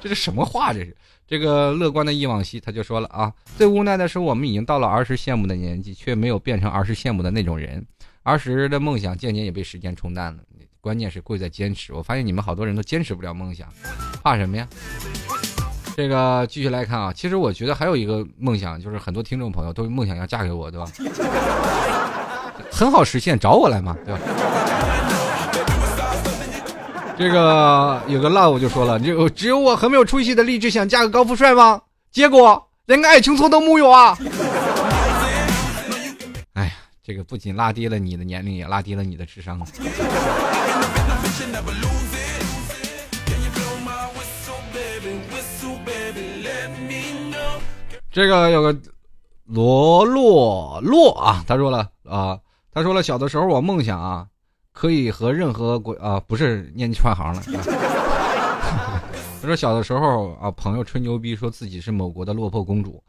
[0.08, 0.72] 这是什么话？
[0.72, 0.96] 这是
[1.28, 7.84] 这个乐观的忆往昔，他就说了啊，最无奈的是我们已经到了儿时羡慕的年纪，却没有变成儿时羡慕的那种人。
[8.22, 10.44] 儿时的梦想渐渐也被时间冲淡了。
[10.80, 11.92] 关键是贵在坚持。
[11.92, 13.68] 我发现你们好多人都坚持不了梦想，
[14.24, 14.68] 怕什么呀？
[15.98, 20.86] 这个继续来看啊，其实我觉得还有一个梦想，就是很多听众朋友都梦想要嫁给我，对吧？
[22.72, 24.20] 很好实现，找我来嘛，对吧？
[27.18, 31.82] 这个有个 love 就说了，就只有我很没有出息的励志想嫁个高富帅吗？
[32.12, 34.18] 结果连个爱情错都木有啊！
[36.54, 36.72] 哎呀，
[37.04, 39.60] 这个不仅拉低了你的年龄，也拉低了你的智商。
[48.12, 48.78] 这个有个
[49.46, 52.38] 罗洛洛啊，他说了啊，
[52.74, 54.26] 他说了，小的时候我梦想啊，
[54.76, 57.42] 可以和任何国啊，不是念串行了。
[59.42, 63.02] 他说小的时候啊，朋友吹牛逼说自己是某国的落魄公主，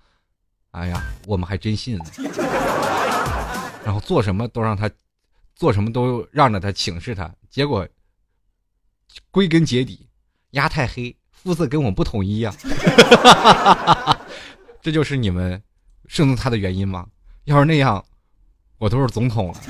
[0.70, 2.04] 哎呀，我们还真信了。
[3.84, 4.88] 然后做什么都让他，
[5.56, 7.84] 做什么都让着他，请示他，结果
[9.32, 10.08] 归根结底，
[10.50, 12.54] 牙太黑，肤色跟我们不统一呀。
[14.80, 15.60] 这就是你们
[16.06, 17.08] 胜动他的原因吗？
[17.44, 18.04] 要是那样，
[18.78, 19.60] 我都是总统了。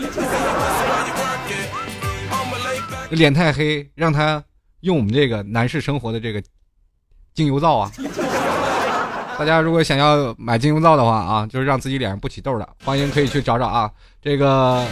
[3.11, 4.43] 脸太黑，让他
[4.81, 6.43] 用我们这个男士生活的这个
[7.35, 7.91] 精油皂啊！
[9.39, 13.91] 大家如果想要买精油皂的话啊，就是让自己脸上不起痘的，欢迎可以去找找啊。
[14.21, 14.87] 这个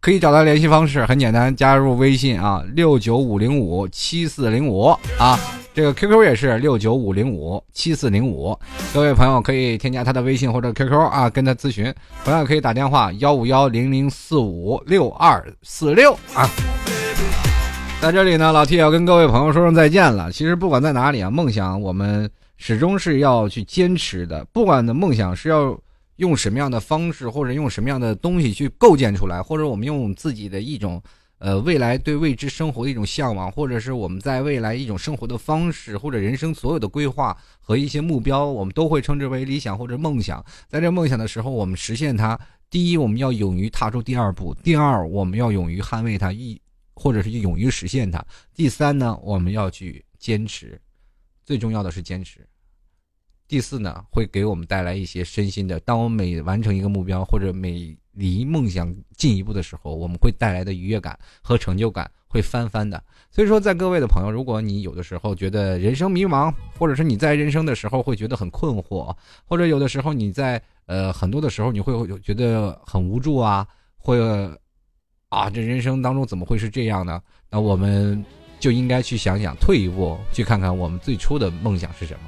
[0.00, 4.86] 可以找到联系方式，很简单，加入微信啊，六九五零五七四零五
[5.18, 5.38] 啊。
[5.74, 8.58] 这个 QQ 也是六九五零五七四零五，
[8.92, 11.94] 各位朋友可以添加他的微信或者 QQ 啊，跟他咨询。
[12.24, 16.48] 同样可以打电话幺五幺零零四五六二四六啊。
[18.02, 20.32] 在这里呢，老 T 要跟各位朋友说声再见了。
[20.32, 24.44] 其实不管在哪里啊，梦想我们始终是要去坚持的。
[24.46, 25.80] 不管的梦想是要
[26.16, 31.00] 用什么样的方式，或者用什么样的东西去构建出来，或者我们用自己的一种。
[31.38, 40.44] 呃，未来对未知生活的一种向往，或者是我们在未来一种生活的方式，或者人生所有的规划和一些目标，我们都会称之为理想或者梦想。
[40.68, 42.38] 在这梦想的时候，我们实现它，
[42.70, 46.60] 第一，我们要勇于踏出第二步；第二，我们要勇于捍卫它，一
[47.02, 48.20] 或者是勇于实现它；
[48.54, 50.80] 第三呢，我们要去坚持，
[51.44, 52.46] 最重要的是坚持。
[53.48, 55.80] 第四呢，会给我们带来一些身心的。
[55.80, 63.02] 当我们每完成一个目标，或者每离梦想进一步的时候，我们会带来的愉悦感和成就感会翻番的。
[63.32, 74.16] 所以说，在各位的朋友，如果你有的时候觉得人生迷茫，或者是你在人生的时候会觉得很困惑，或者有的时候你在呃很多的时候你会觉得很无助啊，会
[75.32, 77.18] 啊这人生当中怎么会是这样呢？
[77.48, 78.22] 那我们
[78.60, 82.20] 就应该去想想，退一步去看看我们最初的梦想是什么。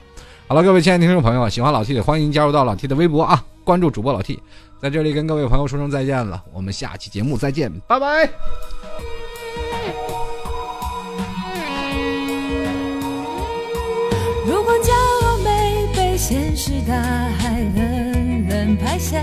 [0.46, 4.40] 好了，各位亲爱的听众朋友，喜欢老 T 的欢迎加入到老 T 的微博啊，关注主播老 T，
[4.80, 8.28] 在这里跟各位朋友说声再见了，我们下期节目再见，拜拜。
[14.46, 14.92] 如果骄
[15.26, 19.22] 傲没被现实大海冷冷拍下，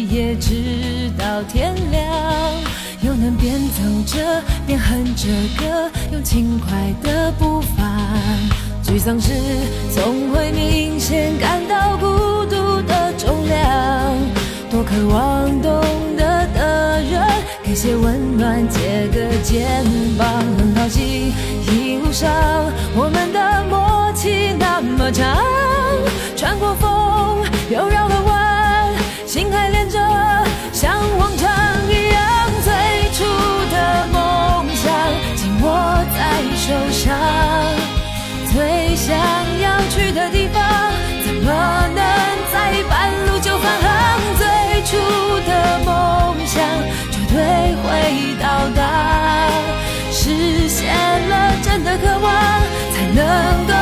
[0.11, 2.03] 夜，直到天亮。
[3.01, 7.83] 又能边走着边哼着歌，用轻快的步伐。
[8.83, 9.31] 沮丧时
[9.95, 13.59] 总会明显感到孤独的重量。
[14.69, 15.81] 多渴望懂
[16.17, 17.21] 得的人
[17.63, 19.83] 给些温暖，借个肩
[20.17, 20.27] 膀。
[20.57, 21.33] 很高兴
[21.67, 22.29] 一路上
[22.93, 25.37] 我们的默契那么长，
[26.35, 26.89] 穿过风。
[27.71, 28.40] 又绕了弯
[37.03, 37.17] 场
[38.53, 39.17] 最想
[39.59, 40.61] 要去的地方
[41.25, 41.51] 怎么
[41.95, 41.99] 能
[42.53, 43.91] 在半路就返航？
[44.37, 44.45] 最
[44.83, 44.97] 初
[45.47, 45.89] 的梦
[46.45, 46.61] 想
[47.11, 47.35] 绝对
[47.81, 48.45] 会到
[48.75, 48.79] 达
[50.11, 50.79] 实现
[51.29, 51.33] 了
[51.63, 52.31] 真的渴望
[52.93, 53.19] 才能
[53.67, 53.73] 够